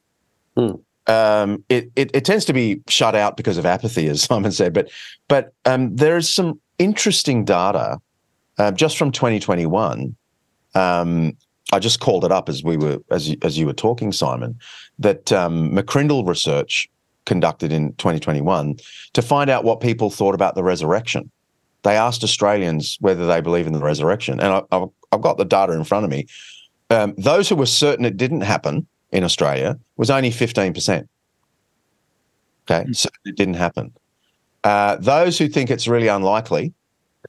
[0.56, 0.76] Hmm.
[1.08, 4.72] Um, it, it, it tends to be shut out because of apathy, as Simon said.
[4.72, 4.90] But
[5.28, 7.98] but um, there's some interesting data
[8.58, 10.14] uh, just from 2021
[10.76, 11.36] um,
[11.72, 14.58] I just called it up as we were as you, as you were talking, Simon,
[14.98, 16.88] that um, McCrindle research
[17.24, 18.76] conducted in 2021
[19.14, 21.28] to find out what people thought about the resurrection.
[21.82, 25.44] they asked Australians whether they believe in the resurrection, and I, have I've got the
[25.44, 26.26] data in front of me.
[26.90, 31.08] Um, those who were certain it didn't happen in Australia was only fifteen percent.
[32.68, 33.92] Okay, so it didn't happen.
[34.62, 36.74] Uh, those who think it's really unlikely,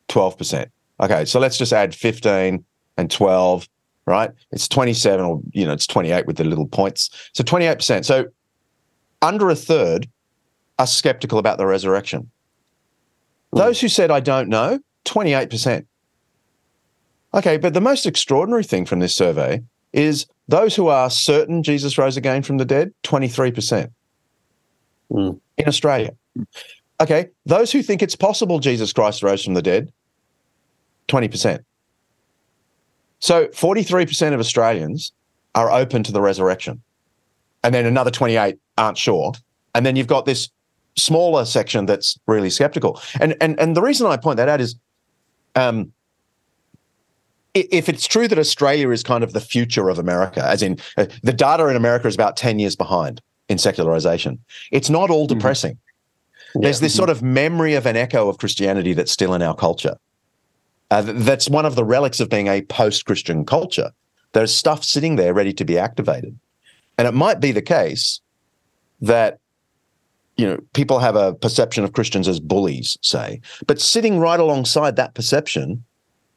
[0.08, 0.70] twelve percent.
[1.00, 2.64] Okay, so let's just add fifteen
[2.98, 3.68] and twelve.
[4.06, 7.10] Right, it's twenty-seven, or you know, it's twenty-eight with the little points.
[7.34, 8.06] So twenty-eight percent.
[8.06, 8.28] So
[9.22, 10.08] under a third
[10.80, 12.30] are skeptical about the resurrection.
[13.52, 15.86] Those who said, I don't know, 28%.
[17.34, 19.62] Okay, but the most extraordinary thing from this survey
[19.94, 23.92] is those who are certain Jesus rose again from the dead, 23%
[25.12, 25.40] mm.
[25.58, 26.16] in Australia.
[27.02, 29.92] Okay, those who think it's possible Jesus Christ rose from the dead,
[31.08, 31.64] 20%.
[33.20, 35.12] So 43% of Australians
[35.56, 36.82] are open to the resurrection.
[37.64, 39.34] And then another 28 aren't sure.
[39.74, 40.50] And then you've got this
[40.98, 43.02] smaller section that's really skeptical.
[43.20, 44.76] And and and the reason I point that out is,
[45.56, 45.92] um,
[47.54, 51.06] if it's true that Australia is kind of the future of America, as in uh,
[51.24, 54.40] the data in America is about ten years behind in secularization,
[54.72, 55.38] it's not all mm-hmm.
[55.38, 55.74] depressing.
[55.74, 56.62] Mm-hmm.
[56.62, 56.98] There's this mm-hmm.
[56.98, 59.98] sort of memory of an echo of Christianity that's still in our culture.
[60.90, 63.92] Uh, that's one of the relics of being a post-Christian culture.
[64.34, 66.38] There's stuff sitting there ready to be activated,
[66.98, 68.22] and it might be the case
[69.02, 69.40] that
[70.38, 74.96] you know, people have a perception of Christians as bullies, say, but sitting right alongside
[74.96, 75.84] that perception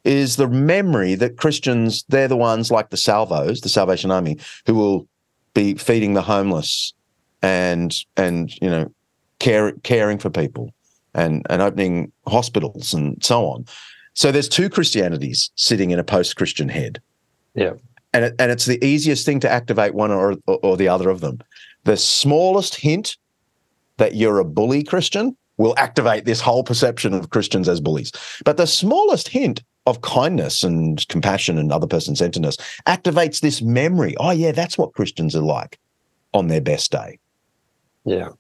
[0.05, 4.75] is the memory that Christians, they're the ones like the Salvos, the Salvation Army, who
[4.75, 5.07] will
[5.53, 6.95] be feeding the homeless
[7.43, 8.93] and and you know
[9.39, 10.73] care, caring for people
[11.15, 13.67] and and opening hospitals and so on.
[14.15, 17.01] So there's two Christianities sitting in a post-Christian head.
[17.55, 17.73] Yeah.
[18.13, 21.11] And it, and it's the easiest thing to activate one or, or, or the other
[21.11, 21.41] of them.
[21.85, 23.17] The smallest hint
[23.99, 28.13] that you're a bully Christian will activate this whole perception of Christians as bullies.
[28.45, 34.15] But the smallest hint of kindness and compassion and other person centeredness activates this memory.
[34.19, 35.79] Oh, yeah, that's what Christians are like
[36.33, 37.19] on their best day.
[38.05, 38.31] Yeah.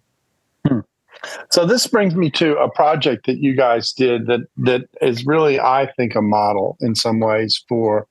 [1.51, 5.61] So this brings me to a project that you guys did that that is really,
[5.61, 8.07] I think, a model in some ways for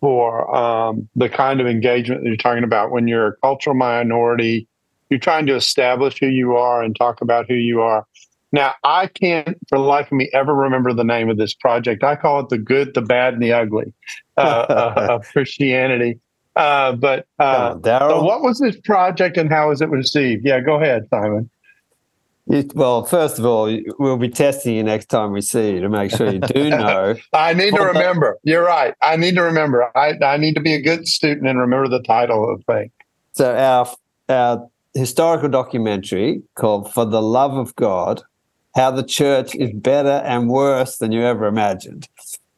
[0.00, 4.68] for um, the kind of engagement that you're talking about when you're a cultural minority
[5.10, 8.06] you're trying to establish who you are and talk about who you are.
[8.52, 12.04] Now, I can't for the life of me ever remember the name of this project.
[12.04, 13.92] I call it the good, the bad, and the ugly
[14.36, 16.20] uh, uh of Christianity.
[16.56, 20.44] Uh, but uh, on, so what was this project and how was it received?
[20.44, 21.50] Yeah, go ahead, Simon.
[22.46, 25.88] It, well, first of all, we'll be testing you next time we see you to
[25.88, 27.16] make sure you do know.
[27.32, 28.38] I need to remember.
[28.42, 28.94] You're right.
[29.00, 29.90] I need to remember.
[29.96, 32.90] I, I need to be a good student and remember the title of the thing.
[33.32, 33.86] So our
[34.28, 38.22] our historical documentary called For the Love of God
[38.74, 42.08] How the Church is Better and Worse Than You Ever Imagined.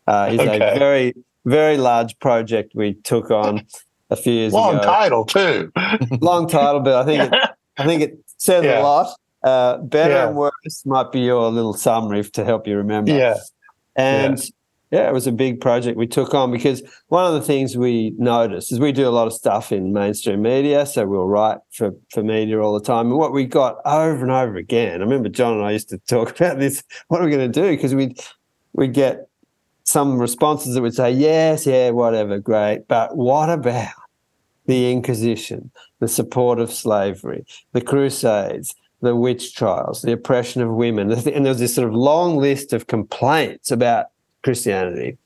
[0.07, 0.57] Uh, is okay.
[0.57, 3.67] a very, very large project we took on
[4.11, 4.87] a few years Long ago.
[4.87, 5.73] Long title, too.
[6.21, 8.81] Long title, but I think it, I think it says yeah.
[8.81, 9.17] a lot.
[9.47, 10.27] Uh, better yeah.
[10.27, 13.17] and worse might be your little summary to help you remember.
[13.17, 13.37] Yeah.
[13.95, 14.45] And
[14.91, 18.13] yeah, it was a big project we took on because one of the things we
[18.19, 21.93] noticed is we do a lot of stuff in mainstream media, so we'll write for,
[22.11, 23.07] for media all the time.
[23.07, 25.99] And what we got over and over again, I remember John and I used to
[26.09, 26.83] talk about this.
[27.07, 27.71] What are we going to do?
[27.71, 28.21] Because we'd
[28.73, 29.29] we'd get
[29.85, 33.95] some responses that would say, "Yes, yeah, whatever, great," but what about
[34.67, 38.75] the Inquisition, the support of slavery, the Crusades?
[39.03, 42.73] The witch trials, the oppression of women, and there was this sort of long list
[42.73, 44.07] of complaints about
[44.43, 45.19] Christianity.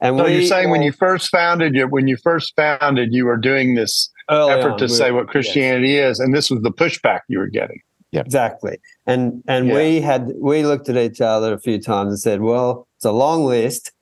[0.00, 3.12] And so we, you're saying all, when you first founded you when you first founded,
[3.12, 6.16] you were doing this effort on, to say what Christianity yes.
[6.16, 7.80] is, and this was the pushback you were getting.
[8.10, 8.78] Yeah, exactly.
[9.06, 9.74] And and yeah.
[9.74, 13.12] we had we looked at each other a few times and said, well, it's a
[13.12, 13.92] long list,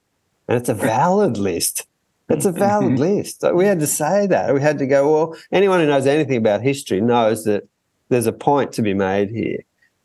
[0.48, 1.86] and it's a valid list.
[2.28, 3.16] It's a valid mm-hmm.
[3.18, 3.44] list.
[3.54, 4.54] We had to say that.
[4.54, 7.64] We had to go, well, anyone who knows anything about history knows that
[8.08, 9.58] there's a point to be made here.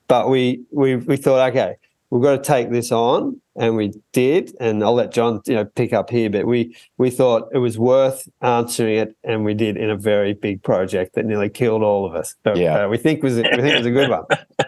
[0.08, 1.76] But we we we thought, okay,
[2.12, 5.66] we've got to take this on and we did and i'll let john you know
[5.66, 6.30] pick up here.
[6.30, 10.34] But we we thought it was worth answering it and we did in a very
[10.34, 12.36] big project that nearly killed all of us.
[12.43, 12.86] But yeah.
[12.86, 14.26] Uh, we think was we think it was a good one.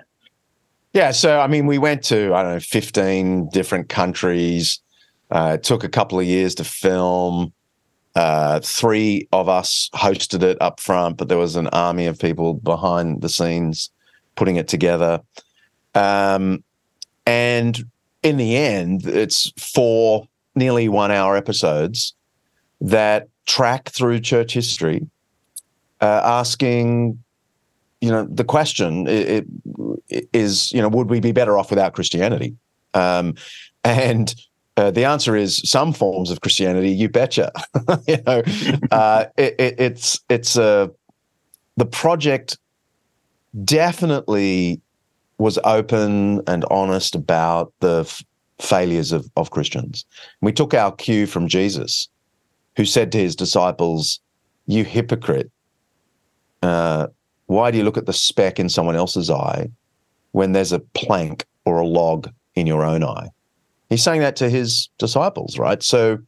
[0.93, 4.79] Yeah so i mean we went to i don't know 15 different countries.
[5.31, 7.51] Uh, it took a couple of years to film
[8.15, 12.53] uh, three of us hosted it up front but there was an army of people
[12.53, 13.89] behind the scenes
[14.35, 15.19] putting it together
[15.95, 16.63] um,
[17.25, 17.83] and
[18.23, 22.13] in the end, it's four nearly one hour episodes
[22.81, 25.05] that track through church history,
[26.01, 27.21] uh, asking,
[28.01, 29.45] you know, the question it,
[30.09, 32.55] it is, you know, would we be better off without Christianity?
[32.93, 33.35] Um,
[33.85, 34.33] And
[34.75, 36.89] uh, the answer is some forms of Christianity.
[36.89, 37.51] You betcha.
[38.07, 38.41] you know,
[38.91, 40.87] uh, it, it, it's it's a uh,
[41.77, 42.57] the project
[43.63, 44.81] definitely
[45.37, 48.23] was open and honest about the f-
[48.59, 50.05] failures of, of Christians.
[50.41, 52.07] We took our cue from Jesus,
[52.75, 54.19] who said to his disciples,
[54.65, 55.51] "You hypocrite!
[56.63, 57.07] Uh,
[57.45, 59.69] why do you look at the speck in someone else's eye
[60.31, 63.29] when there's a plank or a log in your own eye?"
[63.89, 65.83] He's saying that to his disciples, right?
[65.83, 66.19] So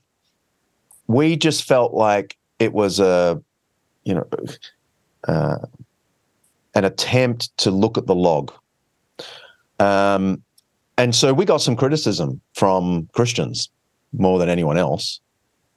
[1.07, 3.41] we just felt like it was a,
[4.03, 4.27] you know,
[5.27, 5.57] uh,
[6.75, 8.51] an attempt to look at the log.
[9.79, 10.43] Um,
[10.97, 13.69] and so we got some criticism from Christians
[14.13, 15.19] more than anyone else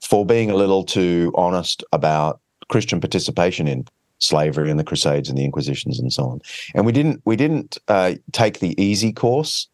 [0.01, 3.87] for being a little too honest about Christian participation in
[4.19, 6.41] slavery and the Crusades and the Inquisitions and so on.
[6.75, 9.69] And we didn't we didn't uh, take the easy course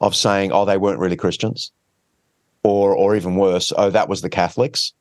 [0.00, 1.72] of saying, oh, they weren't really Christians,
[2.62, 4.92] or or even worse, oh, that was the Catholics.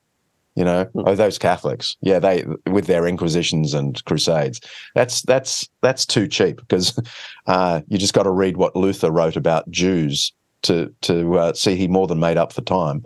[0.55, 1.03] You know, mm.
[1.05, 4.59] oh, those Catholics, yeah, they with their inquisitions and crusades.
[4.95, 6.99] That's that's that's too cheap because
[7.47, 10.33] uh, you just got to read what Luther wrote about Jews
[10.63, 13.05] to to uh, see he more than made up for time.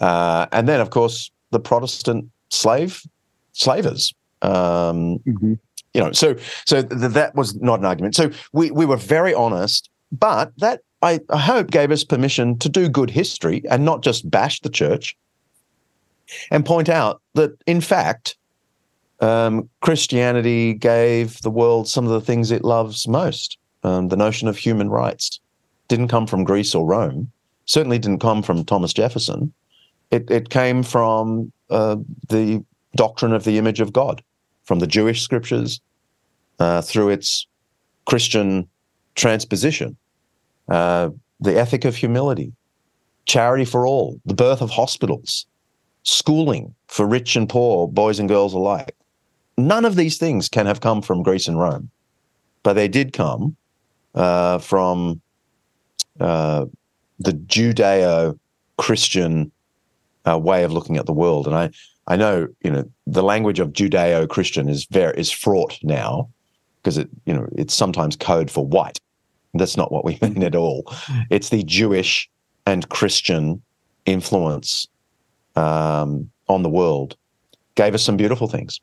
[0.00, 3.02] Uh, and then, of course, the Protestant slave
[3.52, 4.14] slavers.
[4.42, 5.54] Um, mm-hmm.
[5.94, 6.36] You know, so
[6.66, 8.14] so th- that was not an argument.
[8.14, 12.68] So we we were very honest, but that I, I hope gave us permission to
[12.68, 15.16] do good history and not just bash the church
[16.50, 18.36] and point out that, in fact,
[19.20, 23.58] um, Christianity gave the world some of the things it loves most.
[23.84, 25.40] Um, the notion of human rights
[25.86, 27.30] didn't come from Greece or Rome,
[27.66, 29.52] certainly didn't come from Thomas Jefferson.
[30.10, 31.96] It, it came from uh,
[32.28, 32.64] the
[32.96, 34.22] doctrine of the image of God,
[34.64, 35.80] from the Jewish scriptures,
[36.58, 37.46] uh, through its
[38.04, 38.68] Christian
[39.14, 39.96] transposition
[40.68, 41.10] uh,
[41.40, 42.52] the ethic of humility,
[43.26, 45.46] charity for all, the birth of hospitals,
[46.02, 48.94] schooling for rich and poor, boys and girls alike.
[49.56, 51.90] None of these things can have come from Greece and Rome,
[52.62, 53.56] but they did come
[54.14, 55.20] uh, from
[56.20, 56.66] uh,
[57.18, 58.38] the Judeo
[58.76, 59.50] Christian
[60.28, 61.46] uh, way of looking at the world.
[61.46, 61.70] And I,
[62.06, 66.28] I know, you know, the language of Judeo Christian is very is fraught now
[66.82, 69.00] because it, you know, it's sometimes code for white.
[69.58, 70.84] That's not what we mean at all.
[71.30, 72.28] It's the Jewish
[72.66, 73.62] and Christian
[74.06, 74.88] influence
[75.56, 77.16] um, on the world
[77.74, 78.80] gave us some beautiful things.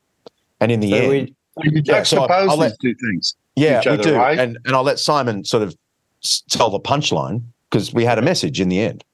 [0.60, 3.36] And in the so end, we, you yeah, so I'll, I'll let, two things.
[3.56, 4.16] Yeah, we other, do.
[4.16, 4.38] Right?
[4.38, 5.76] And, and I'll let Simon sort of
[6.48, 9.04] tell the punchline because we had a message in the end.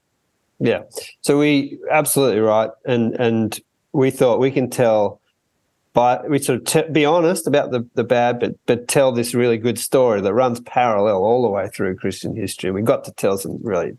[0.61, 0.83] Yeah.
[1.23, 2.71] So we absolutely right.
[2.85, 3.59] And and
[3.93, 5.21] we thought we can tell
[5.95, 9.35] but we sort of t- be honest about the, the bad, but but tell this
[9.35, 12.71] really good story that runs parallel all the way through Christian history.
[12.71, 13.97] We've got to tell some really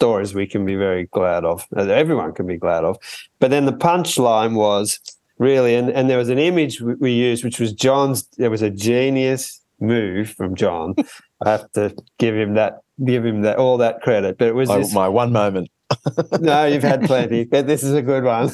[0.00, 2.96] stories we can be very glad of, everyone can be glad of.
[3.38, 4.98] But then the punchline was
[5.38, 8.26] really, and, and there was an image we, we used, which was John's.
[8.38, 10.94] There was a genius move from John.
[11.44, 14.38] I have to give him that, give him that all that credit.
[14.38, 15.70] But it was my, this, my one moment.
[16.40, 18.50] no, you've had plenty, but this is a good one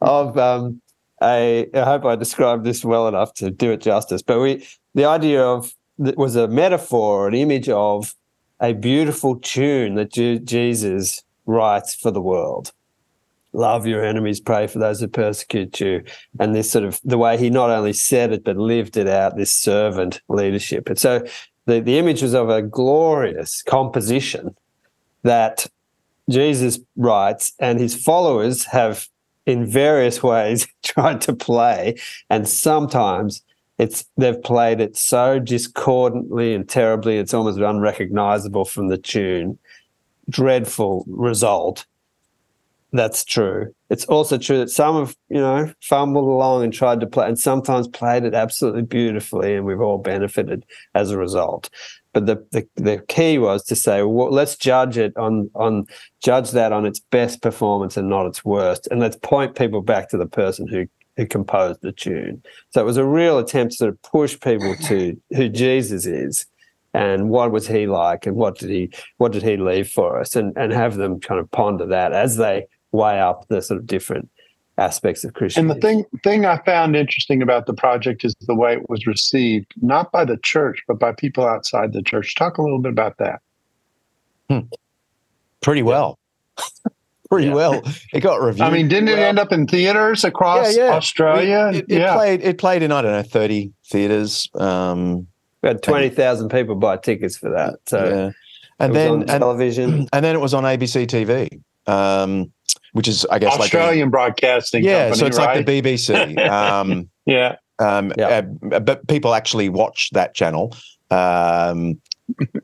[0.00, 0.80] of um,
[1.22, 4.22] I hope I described this well enough to do it justice.
[4.22, 8.14] But we, the idea of it was a metaphor, an image of
[8.60, 12.72] a beautiful tune that Jesus writes for the world.
[13.52, 16.02] Love your enemies, pray for those who persecute you.
[16.40, 19.36] And this sort of the way he not only said it, but lived it out,
[19.36, 20.88] this servant leadership.
[20.88, 21.24] And so
[21.66, 24.56] the, the image was of a glorious composition
[25.22, 25.66] that
[26.30, 29.08] Jesus writes, and his followers have
[29.46, 31.96] in various ways tried to play,
[32.30, 33.42] and sometimes
[33.78, 39.58] it's they've played it so discordantly and terribly it's almost unrecognizable from the tune.
[40.28, 41.84] Dreadful result.
[42.92, 43.74] That's true.
[43.88, 47.38] It's also true that some have, you know, fumbled along and tried to play, and
[47.38, 51.70] sometimes played it absolutely beautifully, and we've all benefited as a result.
[52.12, 55.86] But the, the, the key was to say, well, let's judge it on on
[56.22, 60.08] judge that on its best performance and not its worst, and let's point people back
[60.10, 60.86] to the person who
[61.16, 62.42] who composed the tune.
[62.70, 66.46] So it was a real attempt to sort of push people to who Jesus is
[66.94, 70.36] and what was he like and what did he what did he leave for us
[70.36, 73.86] and and have them kind of ponder that as they weigh up the sort of
[73.86, 74.28] different
[74.82, 75.72] aspects of Christianity.
[75.72, 79.06] And the thing thing I found interesting about the project is the way it was
[79.06, 82.34] received, not by the church, but by people outside the church.
[82.34, 83.40] Talk a little bit about that.
[84.48, 84.60] Hmm.
[85.60, 86.18] Pretty well.
[87.30, 87.54] Pretty yeah.
[87.54, 87.82] well.
[88.12, 88.66] It got reviewed.
[88.66, 89.18] I mean, didn't well.
[89.18, 90.92] it end up in theaters across yeah, yeah.
[90.92, 91.70] Australia?
[91.72, 92.14] It, it, yeah.
[92.14, 92.42] played.
[92.42, 94.50] It played in I don't know thirty theaters.
[94.54, 95.26] Um,
[95.62, 97.78] we had twenty thousand people buy tickets for that.
[97.86, 98.32] So
[98.78, 100.08] and It was then on and, television.
[100.12, 102.52] and then it was on ABC TV, um,
[102.92, 105.56] which is I guess like Australian broadcasting like a, yeah, company, so it's right?
[105.56, 106.48] like the BBC.
[106.50, 107.56] Um, yeah.
[107.78, 108.42] um, Yeah.
[108.72, 110.74] uh, but people actually watch that channel.
[111.10, 112.00] Um,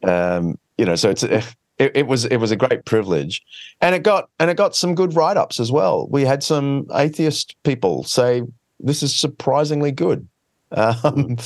[0.05, 3.43] um, you know, so it's it, it was it was a great privilege,
[3.81, 6.09] and it got and it got some good write ups as well.
[6.11, 8.43] We had some atheist people say
[8.81, 10.27] this is surprisingly good.
[10.73, 11.37] Um,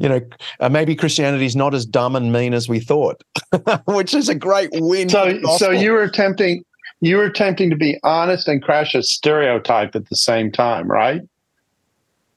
[0.00, 0.20] you know,
[0.60, 3.22] uh, maybe Christianity's not as dumb and mean as we thought,
[3.84, 5.08] which is a great win.
[5.08, 6.64] So so you were attempting
[7.02, 11.20] you were attempting to be honest and crash a stereotype at the same time, right?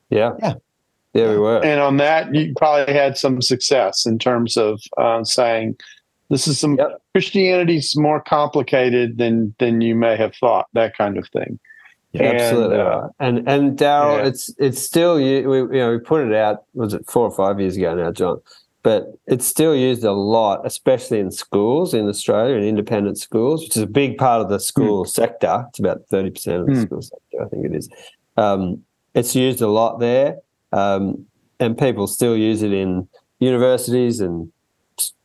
[0.10, 0.32] Yeah.
[0.42, 0.54] Yeah.
[1.14, 1.64] Yeah, we were.
[1.64, 5.78] And on that, you probably had some success in terms of uh, saying
[6.30, 7.02] this is some Yep.
[7.14, 10.68] Christianity's more complicated than than you may have thought.
[10.74, 11.58] That kind of thing.
[12.14, 13.08] And, Absolutely uh.
[13.20, 14.26] And and Darrell, yeah.
[14.26, 15.48] it's it's still you.
[15.48, 18.12] we you know we put it out was it four or five years ago now,
[18.12, 18.42] John,
[18.86, 23.76] but it's still used a lot, especially in schools in Australia, in independent schools, which
[23.76, 25.66] is a big part of the school sector.
[25.70, 26.82] It's about thirty percent of the Hmm.
[26.84, 27.90] school sector, I think it is.
[28.38, 28.84] Um,
[29.16, 30.38] it's used a lot there,
[30.72, 31.26] um,
[31.60, 33.08] and people still use it in
[33.40, 34.52] universities and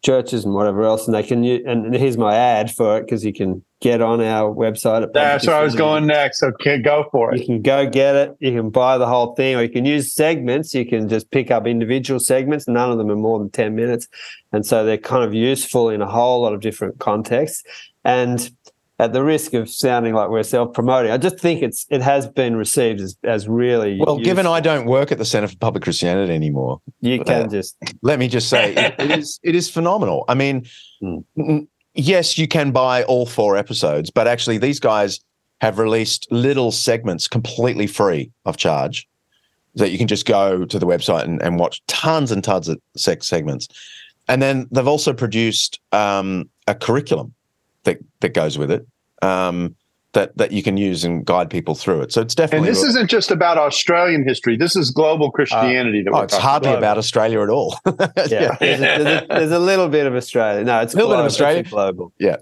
[0.02, 1.06] churches and whatever else.
[1.06, 4.20] And they can use, and here's my ad for it because you can get on
[4.20, 5.02] our website.
[5.02, 6.42] At That's where I was going next.
[6.42, 7.40] Okay, go for it.
[7.40, 8.36] you can go get it.
[8.38, 10.74] You can buy the whole thing, or you can use segments.
[10.74, 12.68] You can just pick up individual segments.
[12.68, 14.08] None of them are more than 10 minutes.
[14.52, 17.62] And so they're kind of useful in a whole lot of different contexts.
[18.04, 18.50] And
[18.98, 22.56] at the risk of sounding like we're self-promoting, I just think it's it has been
[22.56, 24.46] received as, as really well, given.
[24.46, 28.18] I don't work at the Center for Public Christianity anymore, you can uh, just let
[28.18, 30.26] me just say it, it is it is phenomenal.
[30.28, 30.66] I mean,
[31.00, 31.60] Hmm.
[32.00, 35.20] Yes, you can buy all four episodes, but actually these guys
[35.60, 39.06] have released little segments completely free of charge
[39.74, 42.80] that you can just go to the website and, and watch tons and tons of
[42.96, 43.68] sex segments.
[44.28, 47.34] And then they've also produced um, a curriculum
[47.84, 48.86] that that goes with it
[49.22, 49.74] um,
[50.12, 52.12] that that you can use and guide people through it.
[52.12, 52.68] So it's definitely.
[52.68, 54.56] And definitely this isn't just about Australian history.
[54.56, 56.78] This is global uh, Christianity that oh, we're it's hardly about.
[56.78, 57.78] about Australia at all.
[57.86, 58.56] yeah.
[58.58, 60.64] There's, a, there's, a, there's a little bit of Australia.
[60.64, 61.62] No, it's A little bit of Australia.
[61.62, 62.12] global.
[62.18, 62.36] Yeah.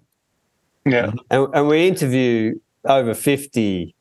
[0.86, 1.18] Mm-hmm.
[1.30, 3.94] And, and we interview over 50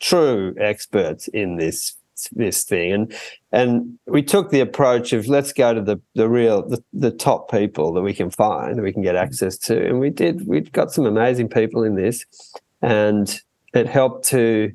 [0.00, 1.94] true experts in this
[2.32, 3.14] this thing and
[3.52, 7.48] and we took the approach of let's go to the the real the, the top
[7.48, 10.60] people that we can find that we can get access to and we did we
[10.60, 12.24] got some amazing people in this
[12.82, 13.40] and
[13.74, 14.72] it helped to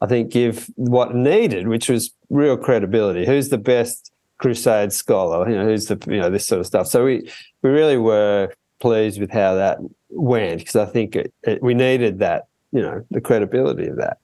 [0.00, 3.26] i think give what needed which was real credibility.
[3.26, 5.48] Who's the best crusade scholar?
[5.48, 6.86] You know who's the you know this sort of stuff.
[6.86, 7.30] So we
[7.62, 9.78] we really were pleased with how that
[10.08, 14.16] went because I think it, it, we needed that, you know, the credibility of that.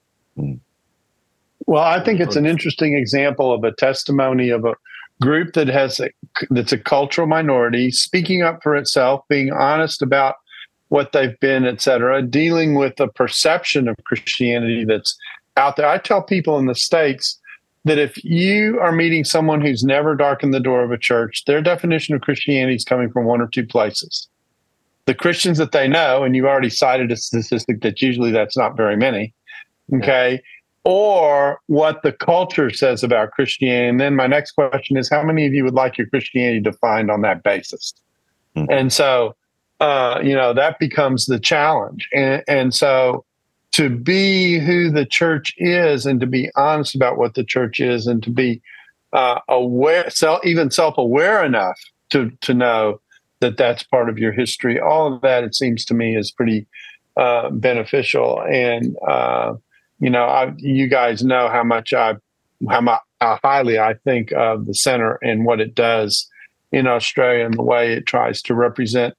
[1.66, 4.74] Well, I think it's an interesting example of a testimony of a
[5.20, 6.08] group that has a,
[6.48, 10.36] that's a cultural minority speaking up for itself, being honest about
[10.88, 15.16] what they've been, et cetera, dealing with the perception of Christianity that's
[15.56, 15.88] out there.
[15.88, 17.38] I tell people in the States
[17.84, 21.62] that if you are meeting someone who's never darkened the door of a church, their
[21.62, 24.28] definition of Christianity is coming from one or two places.
[25.06, 28.76] The Christians that they know, and you've already cited a statistic that usually that's not
[28.76, 29.32] very many,
[29.94, 30.42] okay,
[30.82, 33.88] or what the culture says about Christianity.
[33.88, 37.10] And then my next question is how many of you would like your Christianity defined
[37.10, 37.94] on that basis?
[38.56, 38.66] Mhm.
[38.68, 39.36] And so,
[39.80, 42.08] uh, you know, that becomes the challenge.
[42.14, 43.24] And, and so,
[43.72, 48.06] to be who the church is and to be honest about what the church is
[48.06, 48.62] and to be
[49.12, 51.78] uh, aware, self, even self aware enough
[52.10, 53.00] to, to know
[53.40, 56.66] that that's part of your history, all of that, it seems to me, is pretty
[57.18, 58.40] uh, beneficial.
[58.50, 59.54] And, uh,
[60.00, 62.14] you know, I, you guys know how much I,
[62.70, 66.30] how, my, how highly I think of the center and what it does
[66.72, 69.14] in Australia and the way it tries to represent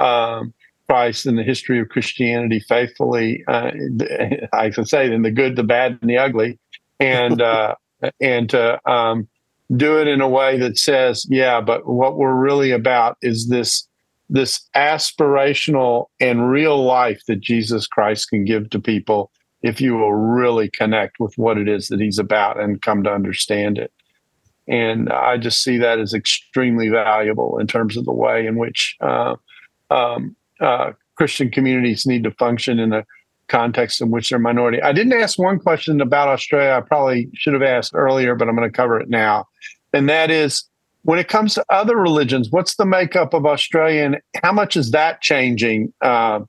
[0.00, 0.52] um,
[0.88, 3.44] Christ and the history of Christianity faithfully.
[3.46, 3.70] Uh,
[4.52, 6.58] I can say in the good, the bad, and the ugly,
[6.98, 7.74] and uh,
[8.20, 9.28] and to um,
[9.76, 13.86] do it in a way that says, yeah, but what we're really about is this
[14.28, 19.30] this aspirational and real life that Jesus Christ can give to people
[19.62, 23.12] if you will really connect with what it is that he's about and come to
[23.12, 23.92] understand it.
[24.68, 28.96] And I just see that as extremely valuable in terms of the way in which
[29.00, 29.34] uh,
[29.90, 33.04] um, uh, Christian communities need to function in a
[33.48, 34.80] context in which they're minority.
[34.80, 36.70] I didn't ask one question about Australia.
[36.70, 39.48] I probably should have asked earlier, but I'm going to cover it now.
[39.92, 40.64] And that is
[41.02, 44.92] when it comes to other religions, what's the makeup of Australia and how much is
[44.92, 46.40] that changing uh,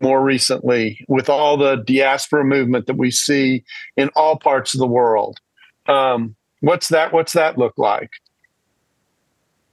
[0.00, 3.64] more recently with all the diaspora movement that we see
[3.96, 5.38] in all parts of the world?
[5.86, 7.12] Um, what's that?
[7.12, 8.10] What's that look like?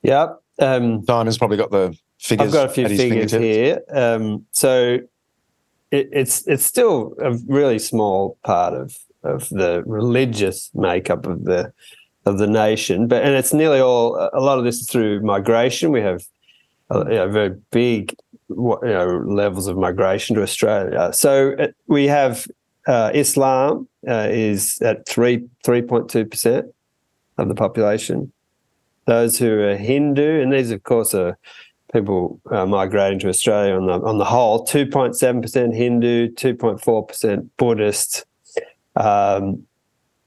[0.02, 0.34] Yeah.
[0.60, 2.48] Um, Simon's probably got the figures?
[2.48, 3.82] I've got a few figures here.
[3.94, 5.00] Um, so
[5.92, 11.72] it, it's it's still a really small part of of the religious makeup of the
[12.26, 14.16] of the nation, but and it's nearly all.
[14.34, 15.92] A lot of this is through migration.
[15.92, 16.24] We have
[16.92, 18.16] uh, you know, very big
[18.50, 21.12] you know, levels of migration to Australia.
[21.14, 22.48] So uh, we have
[22.88, 26.68] uh, Islam uh, is at three three point two percent
[27.38, 28.32] of the population.
[29.06, 31.38] Those who are Hindu, and these of course are
[31.96, 36.34] people uh, migrating to Australia on the on the whole, two point seven percent Hindu,
[36.34, 38.26] two point four percent Buddhist.
[38.96, 39.66] Um,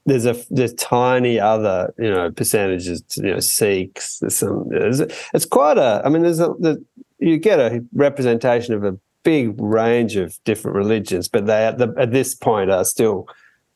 [0.05, 4.19] there's a there's tiny other you know percentages you know Sikhs.
[4.19, 4.67] There's some.
[4.69, 4.99] There's,
[5.33, 6.01] it's quite a.
[6.03, 6.49] I mean, there's a.
[6.59, 6.83] The,
[7.19, 11.93] you get a representation of a big range of different religions, but they at, the,
[11.97, 13.27] at this point are still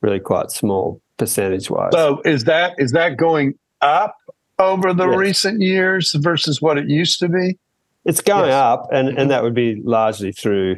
[0.01, 1.91] really quite small percentage wise.
[1.93, 4.15] So is that is that going up
[4.59, 5.17] over the Yes.
[5.17, 7.57] recent years versus what it used to be?
[8.05, 8.53] It's going Yes.
[8.53, 10.77] up, and, and that would be largely through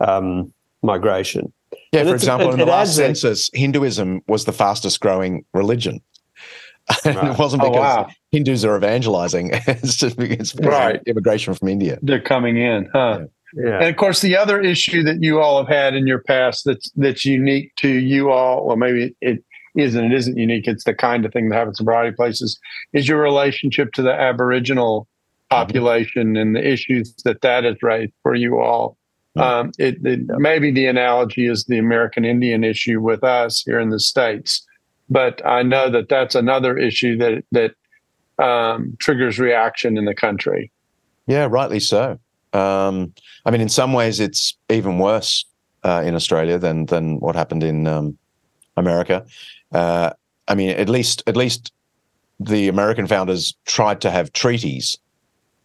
[0.00, 0.52] um,
[0.82, 1.52] migration.
[1.92, 5.00] Yeah, And for example, it- in the last adds a- census, Hinduism was the fastest
[5.00, 6.00] growing religion.
[7.04, 7.16] Right.
[7.32, 8.08] it wasn't Oh, because wow.
[8.32, 11.00] Hindus are evangelizing; it's just because of Right.
[11.06, 11.98] immigration from India.
[12.00, 13.26] They're coming in, huh?
[13.54, 13.76] Yeah.
[13.80, 16.90] And of course, the other issue that you all have had in your past that's
[16.96, 19.42] that's unique to you all, well, maybe it
[19.76, 20.02] isn't.
[20.12, 20.66] It isn't unique.
[20.66, 22.58] It's the kind of thing that happens in a variety of places.
[22.94, 25.06] Is your relationship to the Aboriginal
[25.50, 28.96] population and the issues that that has raised for you all?
[29.36, 33.90] Um, it, it maybe the analogy is the American Indian issue with us here in
[33.90, 34.66] the states,
[35.08, 40.72] but I know that that's another issue that that um, triggers reaction in the country.
[41.26, 42.18] Yeah, rightly so.
[42.52, 43.12] Um,
[43.44, 45.44] I mean, in some ways, it's even worse
[45.84, 48.18] uh, in Australia than than what happened in um,
[48.76, 49.24] America.
[49.72, 50.10] Uh,
[50.48, 51.72] I mean, at least at least
[52.40, 54.96] the American founders tried to have treaties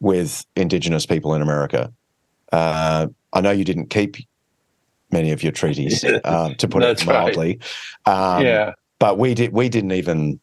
[0.03, 1.91] with Indigenous people in America.
[2.51, 4.17] Uh, I know you didn't keep
[5.11, 7.07] many of your treaties, uh, to put it right.
[7.07, 7.59] mildly.
[8.05, 8.73] Um, yeah.
[8.99, 9.53] but we did.
[9.53, 10.39] We didn't even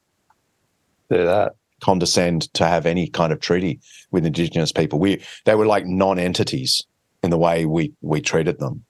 [1.11, 1.53] Do that.
[1.83, 3.81] condescend to have any kind of treaty
[4.11, 4.99] with indigenous people.
[4.99, 6.83] We they were like non-entities
[7.23, 8.83] in the way we we treated them.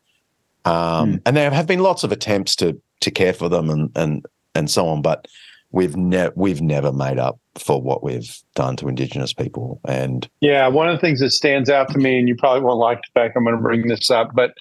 [0.65, 1.17] Um, Hmm.
[1.27, 4.71] And there have been lots of attempts to to care for them and and and
[4.71, 5.27] so on, but
[5.73, 9.81] we've never we've never made up for what we've done to indigenous people.
[9.87, 12.79] And Yeah, one of the things that stands out to me, and you probably won't
[12.79, 14.55] like the fact I'm going to bring this up, but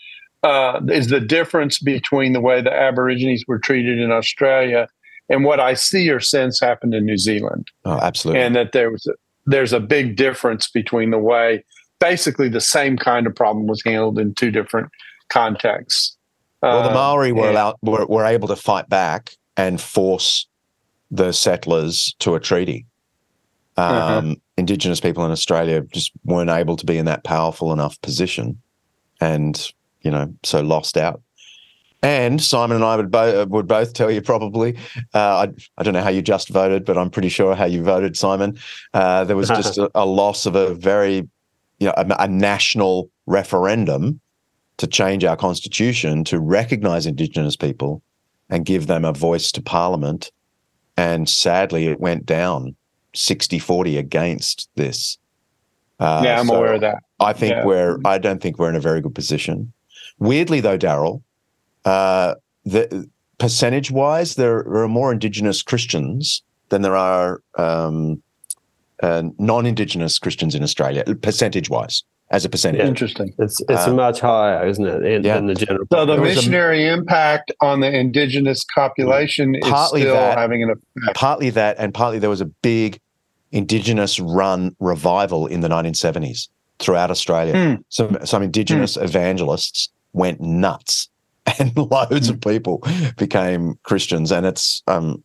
[0.44, 4.88] uh, is the difference between the way the Aborigines were treated in Australia
[5.30, 8.90] and what I see or sense happened in New Zealand, oh, absolutely, and that there
[8.92, 9.14] was a,
[9.46, 11.64] there's a big difference between the way,
[12.00, 14.90] basically, the same kind of problem was handled in two different
[15.30, 16.18] contexts.
[16.62, 20.48] well, the Uh, Maori were allowed were, were able to fight back and force
[21.12, 22.86] the settlers to a treaty.
[23.78, 24.36] Um, Uh-huh.
[24.58, 28.62] Indigenous people in Australia just weren't able to be in that powerful enough position,
[29.22, 31.22] and you know, so lost out.
[32.02, 34.78] And Simon and I would both would both tell you probably.
[35.14, 37.82] Uh, I I don't know how you just voted, but I'm pretty sure how you
[37.84, 38.58] voted, Simon.
[38.94, 41.28] Uh, there was just a, a loss of a very,
[41.80, 44.20] you know, a, a national referendum
[44.78, 48.02] to change our constitution to recognize Indigenous people
[48.50, 50.32] and give them a voice to Parliament.
[51.00, 52.76] And sadly, it went down
[53.16, 55.18] 60 40 against this.
[55.98, 56.98] Uh, yeah, I'm so aware of that.
[57.22, 57.66] I think Yeah.
[57.66, 59.72] we're, I don't think we're in a very good position.
[60.20, 61.24] Weirdly, though, Darrell,
[61.86, 62.36] uh,
[62.66, 68.22] the percentage wise, there are more Indigenous Christians than there are um,
[69.02, 72.82] uh, non Indigenous Christians in Australia, percentage wise, as a percentage.
[72.82, 73.34] Interesting.
[73.40, 75.36] It's it's Uh, much higher, isn't it, in, yeah.
[75.36, 75.86] than the general?
[75.92, 80.38] So the There was a- missionary impact on the indigenous population is Partly still that.
[80.38, 81.16] having an effect.
[81.18, 83.00] partly that, and partly there was a big
[83.52, 87.54] Indigenous run revival in the 1970s throughout Australia.
[87.56, 87.82] Hmm.
[87.90, 91.10] Some some Indigenous evangelists went nuts,
[91.60, 92.34] and loads Hmm.
[92.36, 92.84] of people
[93.18, 95.24] became Christians, and it's um,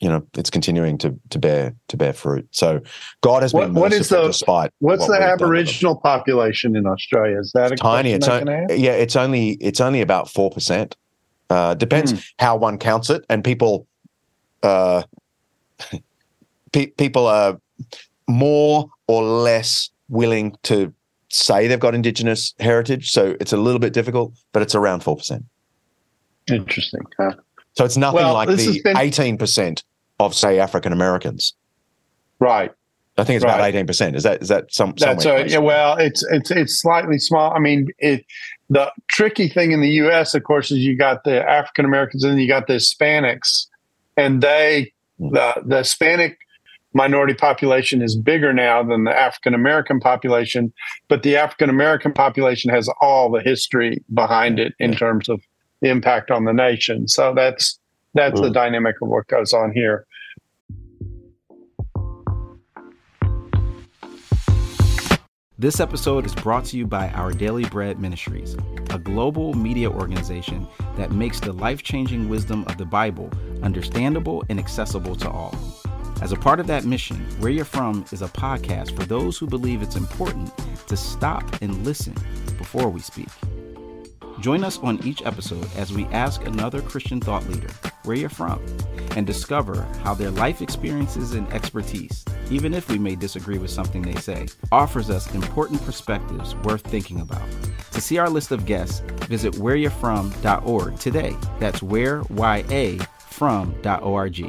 [0.00, 2.46] you know, it's continuing to to bear to bear fruit.
[2.50, 2.80] So
[3.22, 5.46] God has been What- what is the- despite What's what the we've done to them.
[5.54, 7.38] Aboriginal population in Australia?
[7.38, 8.12] Is that a tiny.
[8.12, 10.96] It's on- yeah, it's only it's only about four percent.
[11.48, 12.18] Uh, depends Hmm.
[12.38, 13.86] how one counts it, and people,
[14.64, 15.02] uh,
[16.72, 17.58] pe- people are
[18.28, 20.92] more or less willing to
[21.28, 23.10] say they've got Indigenous heritage.
[23.12, 25.44] So it's a little bit difficult, but it's around four percent.
[26.48, 27.02] Interesting.
[27.18, 27.32] Huh?
[27.76, 29.84] So it's nothing Well, like the been- eighteen percent
[30.18, 31.54] of say African Americans.
[32.38, 32.72] Right.
[33.18, 34.16] I think it's about eighteen percent.
[34.16, 34.94] Is that is that some?
[34.98, 37.52] That's a, yeah, well, it's it's it's slightly small.
[37.54, 38.24] I mean, it
[38.68, 40.34] the tricky thing in the U.S.
[40.34, 43.66] of course is you got the African Americans and you got the Hispanics,
[44.16, 45.32] and they Hmm.
[45.32, 46.36] the the Hispanic
[46.92, 50.72] minority population is bigger now than the African American population,
[51.08, 55.40] but the African American population has all the history behind it in terms of
[55.80, 57.08] the impact on the nation.
[57.08, 57.78] So that's
[58.14, 58.54] that's the hmm.
[58.54, 60.06] dynamic of what goes on here.
[65.58, 68.56] This episode is brought to you by Our Daily Bread Ministries,
[68.90, 73.30] a global media organization that makes the life changing wisdom of the Bible
[73.62, 75.54] understandable and accessible to all.
[76.20, 79.46] As a part of that mission, Where You're From is a podcast for those who
[79.46, 80.52] believe it's important
[80.88, 82.14] to stop and listen
[82.58, 83.28] before we speak.
[84.40, 87.72] Join us on each episode as we ask another Christian thought leader
[88.04, 88.64] where you're from
[89.16, 94.02] and discover how their life experiences and expertise, even if we may disagree with something
[94.02, 97.42] they say, offers us important perspectives worth thinking about.
[97.92, 101.34] To see our list of guests, visit whereyou'refrom.org today.
[101.58, 102.98] That's where y a
[103.30, 104.46] from.org.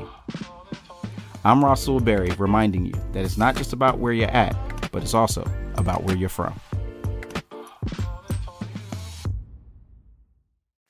[1.45, 4.55] I'm Russell Berry reminding you that it's not just about where you're at,
[4.91, 6.59] but it's also about where you're from.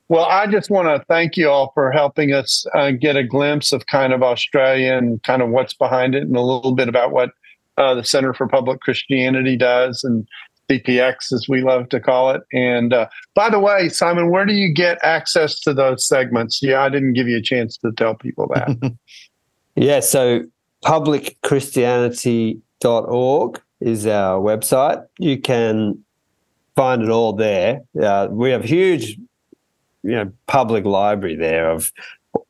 [0.09, 3.73] Well, I just want to thank you all for helping us uh, get a glimpse
[3.73, 7.11] of kind of Australia and kind of what's behind it, and a little bit about
[7.11, 7.31] what
[7.77, 10.25] uh, the Center for Public Christianity does, and
[10.69, 12.41] CPX, as we love to call it.
[12.53, 16.61] And uh, by the way, Simon, where do you get access to those segments?
[16.61, 18.93] Yeah, I didn't give you a chance to tell people that.
[19.75, 20.45] yeah, so
[20.83, 25.05] publicchristianity.org is our website.
[25.19, 26.03] You can
[26.75, 27.81] find it all there.
[28.01, 29.17] Uh, we have huge
[30.03, 31.91] you know public library there of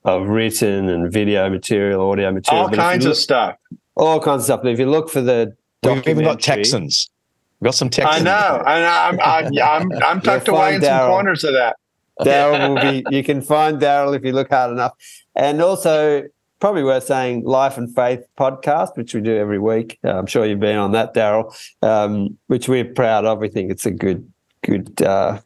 [0.03, 3.55] of written and video material, audio material, all kinds look, of stuff,
[3.95, 4.61] all kinds of stuff.
[4.63, 7.09] But if you look for the we've even got Texans.
[7.59, 8.21] We've got some Texans.
[8.21, 9.19] I know, I know.
[9.19, 11.07] I'm, I'm, I'm, I'm tucked away in Darrell.
[11.07, 11.75] some corners of that.
[12.23, 13.03] Darrell will be.
[13.09, 14.93] You can find Darrell if you look hard enough,
[15.35, 16.23] and also
[16.59, 19.99] probably worth saying Life and Faith podcast, which we do every week.
[20.03, 23.39] Uh, I'm sure you've been on that, Darrell, um, which we're proud of.
[23.39, 24.31] We think it's a good,
[24.63, 25.39] good uh,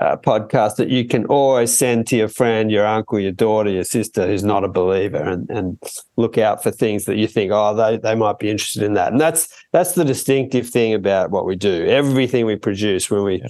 [0.00, 3.84] uh, podcast that you can always send to your friend, your uncle, your daughter, your
[3.84, 5.78] sister who's not a believer, and, and
[6.16, 9.12] look out for things that you think, oh, they, they might be interested in that.
[9.12, 11.86] And that's that's the distinctive thing about what we do.
[11.86, 13.42] Everything we produce when we,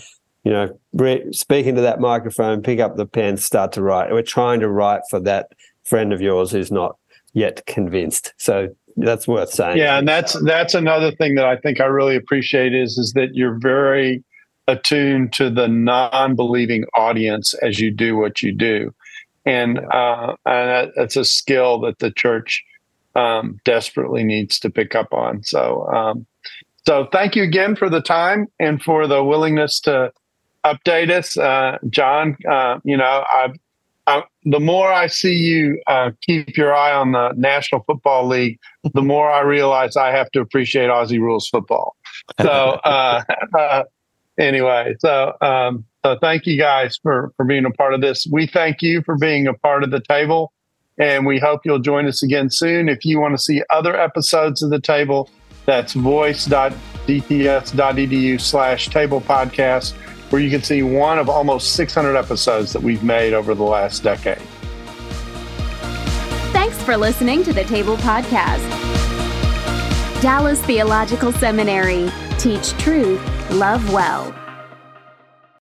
[0.44, 4.12] you know, re- speak into that microphone, pick up the pen, start to write.
[4.12, 5.52] We're trying to write for that
[5.84, 6.96] friend of yours who's not
[7.32, 8.32] yet convinced.
[8.38, 9.78] So that's worth saying.
[9.78, 13.34] Yeah, and that's that's another thing that I think I really appreciate is is that
[13.34, 14.22] you're very
[14.66, 18.94] attuned to the non-believing audience as you do what you do,
[19.44, 22.64] and uh, and that's a skill that the church
[23.14, 25.42] um, desperately needs to pick up on.
[25.44, 26.26] So, um,
[26.86, 30.12] so thank you again for the time and for the willingness to
[30.64, 32.36] update us, uh, John.
[32.48, 33.52] Uh, you know, I,
[34.06, 38.58] I, the more I see you uh, keep your eye on the National Football League,
[38.92, 41.96] the more I realize I have to appreciate Aussie rules football.
[42.40, 42.48] So,
[42.84, 43.22] uh,
[43.58, 43.84] uh,
[44.38, 48.26] anyway, so um, so thank you guys for for being a part of this.
[48.30, 50.52] We thank you for being a part of the table,
[50.98, 52.88] and we hope you'll join us again soon.
[52.88, 55.30] If you want to see other episodes of the table,
[55.66, 59.92] that's voice.dts.edu slash table podcast,
[60.30, 64.02] where you can see one of almost 600 episodes that we've made over the last
[64.02, 64.42] decade.
[66.52, 68.70] Thanks for listening to the Table Podcast.
[70.20, 72.10] Dallas Theological Seminary.
[72.38, 73.20] Teach truth
[73.54, 74.43] love well.